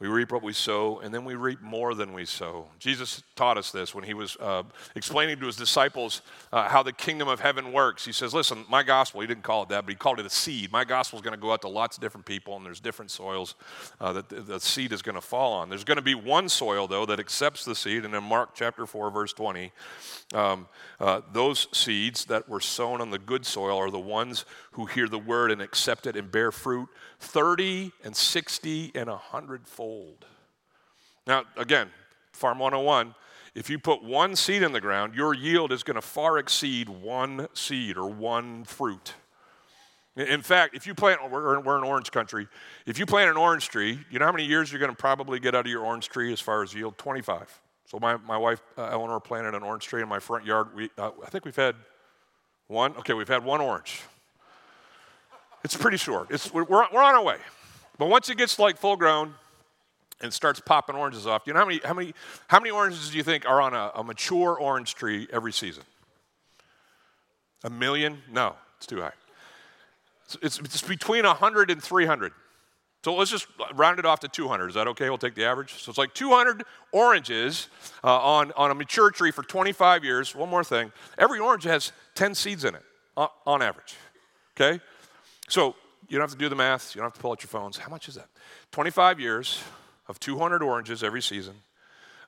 We 0.03 0.09
reap 0.09 0.33
what 0.33 0.43
we 0.43 0.53
sow, 0.53 0.99
and 0.99 1.15
then 1.15 1.25
we 1.25 1.37
reap 1.37 1.63
more 1.63 1.95
than 1.95 2.13
we 2.13 2.25
sow. 2.25 2.67
Jesus 2.81 3.23
taught 3.37 3.57
us 3.57 3.71
this 3.71 3.95
when 3.95 4.03
he 4.03 4.15
was 4.15 4.37
uh, 4.41 4.65
explaining 4.97 5.39
to 5.39 5.47
his 5.47 5.55
disciples 5.55 6.23
uh, 6.53 6.69
how 6.69 6.83
the 6.83 6.93
kingdom 6.93 7.29
of 7.29 7.39
heaven 7.39 7.73
works. 7.73 8.05
He 8.05 8.11
says, 8.11 8.35
Listen, 8.35 8.65
my 8.69 8.83
gospel, 8.83 9.21
he 9.21 9.29
didn't 9.29 9.45
call 9.45 9.63
it 9.63 9.69
that, 9.69 9.85
but 9.85 9.91
he 9.91 9.95
called 9.95 10.19
it 10.19 10.27
a 10.27 10.31
seed. 10.31 10.73
My 10.73 10.83
gospel 10.83 11.21
is 11.21 11.23
going 11.23 11.37
to 11.37 11.41
go 11.41 11.53
out 11.53 11.63
to 11.63 11.69
lots 11.69 11.97
of 11.97 12.01
different 12.01 12.27
people, 12.27 12.57
and 12.57 12.67
there's 12.67 12.81
different 12.81 13.13
soils 13.13 13.55
uh, 14.01 14.13
that 14.15 14.29
the, 14.29 14.59
seed 14.59 14.91
is 14.91 15.03
going 15.03 15.15
to 15.15 15.21
fall 15.21 15.53
on. 15.53 15.69
There's 15.69 15.85
going 15.85 15.99
to 15.99 16.03
be 16.03 16.17
one 16.17 16.49
soil, 16.49 16.89
though, 16.89 17.07
that 17.07 17.21
accepts 17.21 17.65
the 17.65 17.77
seed, 17.77 18.05
and 18.05 18.13
in 18.13 18.25
Mark 18.25 18.57
chapter 18.57 18.87
4, 18.87 19.09
verse 19.13 19.33
20, 19.33 19.71
um, 20.35 20.67
uh, 20.99 21.21
those 21.33 21.69
seeds 21.71 22.25
that 22.25 22.49
were 22.49 22.59
sown 22.59 23.01
on 23.01 23.11
the 23.11 23.21
good 23.21 23.47
soil 23.47 23.79
are 23.79 23.89
the 23.89 24.01
ones 24.01 24.47
who 24.73 24.87
hear 24.87 25.09
the 25.09 25.19
word 25.19 25.51
and 25.51 25.63
accept 25.63 26.07
it 26.07 26.17
and 26.17 26.31
bear 26.31 26.51
fruit 26.53 26.89
30 27.21 27.93
and 28.05 28.17
60 28.17 28.93
and 28.95 29.09
100 29.09 29.67
fold. 29.67 30.27
Now, 31.27 31.45
again, 31.57 31.91
Farm 32.33 32.59
101, 32.59 33.15
if 33.55 33.69
you 33.69 33.79
put 33.79 34.03
one 34.03 34.35
seed 34.35 34.63
in 34.63 34.73
the 34.73 34.81
ground, 34.81 35.15
your 35.15 35.35
yield 35.35 35.73
is 35.73 35.83
going 35.83 35.97
to 35.97 36.01
far 36.01 36.39
exceed 36.39 36.89
one 36.89 37.49
seed 37.53 37.97
or 37.97 38.09
one 38.09 38.65
fruit. 38.65 39.15
In 40.17 40.43
fact, 40.43 40.75
if 40.75 40.87
you 40.87 40.95
plant, 40.95 41.31
we're, 41.31 41.59
in 41.59 41.85
orange 41.85 42.11
country. 42.11 42.47
If 42.85 42.99
you 42.99 43.07
plant 43.07 43.31
an 43.31 43.37
orange 43.37 43.69
tree, 43.69 43.99
you 44.11 44.19
know 44.19 44.27
how 44.27 44.33
many 44.33 44.45
years 44.45 44.71
you're 44.71 44.79
going 44.79 44.91
to 44.91 44.97
probably 44.97 45.41
get 45.41 45.55
out 45.55 45.65
of 45.67 45.71
your 45.71 45.85
orange 45.85 46.09
tree 46.09 46.33
as 46.33 46.41
far 46.41 46.63
as 46.63 46.75
yield? 46.75 46.99
25. 46.99 47.61
So 47.87 47.99
my, 47.99 48.17
my 48.17 48.37
wife, 48.37 48.63
uh, 48.77 48.89
Eleanor, 48.91 49.21
planted 49.21 49.55
an 49.55 49.63
orange 49.63 49.87
tree 49.87 50.03
in 50.03 50.09
my 50.09 50.19
front 50.19 50.45
yard. 50.45 50.75
We, 50.75 50.91
uh, 50.99 51.11
I 51.25 51.31
think 51.31 51.45
we've 51.45 51.57
had 51.57 51.77
one. 52.67 52.95
Okay, 52.97 53.15
we've 53.15 53.29
had 53.29 53.45
one 53.45 53.61
orange. 53.61 54.03
It's 55.65 55.77
pretty 55.77 55.97
short. 55.97 56.31
It's, 56.31 56.53
we're, 56.53 56.65
we're 56.65 56.83
on 56.83 57.15
our 57.15 57.23
way. 57.23 57.37
But 57.99 58.09
once 58.09 58.29
it 58.29 58.39
gets 58.39 58.59
like 58.59 58.79
full 58.79 58.97
grown 58.97 59.35
and 60.21 60.33
starts 60.33 60.61
popping 60.61 60.97
oranges 60.97 61.27
off, 61.27 61.43
you 61.47 61.53
know 61.53 61.61
how 61.61 61.67
many, 61.67 61.81
how 61.85 61.95
many, 61.95 62.15
how 62.49 62.59
many 62.59 62.71
oranges 62.71 63.11
do 63.11 63.17
you 63.17 63.23
think 63.23 63.49
are 63.49 63.61
on 63.61 63.75
a, 63.75 63.93
a 63.95 64.05
mature 64.05 64.59
orange 64.59 64.95
tree 64.95 65.29
every 65.33 65.53
season? 65.53 65.85
A 67.65 67.71
million? 67.71 68.19
No, 68.31 68.57
it's 68.77 68.87
too 68.87 69.01
high. 69.01 69.13
It's, 70.41 70.59
it's, 70.59 70.83
between 70.83 71.25
100 71.25 71.71
and 71.71 71.83
300. 71.83 72.33
So 73.05 73.15
let's 73.15 73.31
just 73.31 73.47
round 73.75 73.99
it 73.99 74.07
off 74.07 74.21
to 74.21 74.29
200. 74.29 74.69
Is 74.69 74.75
that 74.75 74.87
okay? 74.89 75.09
We'll 75.09 75.19
take 75.19 75.35
the 75.35 75.45
average. 75.45 75.75
So 75.83 75.91
it's 75.91 75.99
like 75.99 76.15
200 76.15 76.63
oranges 76.93 77.69
uh, 78.05 78.17
on, 78.17 78.53
on 78.57 78.71
a 78.71 78.75
mature 78.75 79.11
tree 79.11 79.33
for 79.33 79.43
25 79.43 80.05
years. 80.05 80.35
One 80.35 80.49
more 80.49 80.65
thing 80.65 80.93
every 81.19 81.41
orange 81.41 81.65
has 81.65 81.93
10 82.15 82.35
seeds 82.35 82.65
in 82.65 82.75
it 82.77 82.83
on, 83.17 83.29
on 83.45 83.63
average. 83.63 83.97
Okay? 84.57 84.81
So 85.53 85.77
you 86.09 86.17
don't 86.17 86.23
have 86.23 86.31
to 86.31 86.39
do 86.39 86.49
the 86.49 86.57
math, 86.57 86.95
you 86.95 87.01
don't 87.01 87.09
have 87.09 87.13
to 87.13 87.21
pull 87.21 87.31
out 87.31 87.43
your 87.43 87.49
phones. 87.49 87.77
How 87.77 87.91
much 87.91 88.09
is 88.09 88.15
that? 88.15 88.29
25 88.71 89.21
years 89.21 89.63
of 90.09 90.19
200 90.19 90.63
oranges 90.63 91.03
every 91.03 91.21
season, 91.21 91.57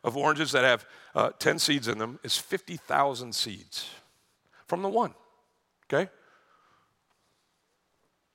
of 0.03 0.15
oranges 0.15 0.53
that 0.53 0.63
have 0.63 0.85
uh, 1.15 1.31
10 1.39 1.59
seeds 1.59 1.89
in 1.89 1.97
them, 1.97 2.19
is 2.23 2.37
50,000 2.37 3.35
seeds 3.35 3.89
from 4.67 4.83
the 4.83 4.91
one. 4.91 5.15
Okay? 5.87 6.11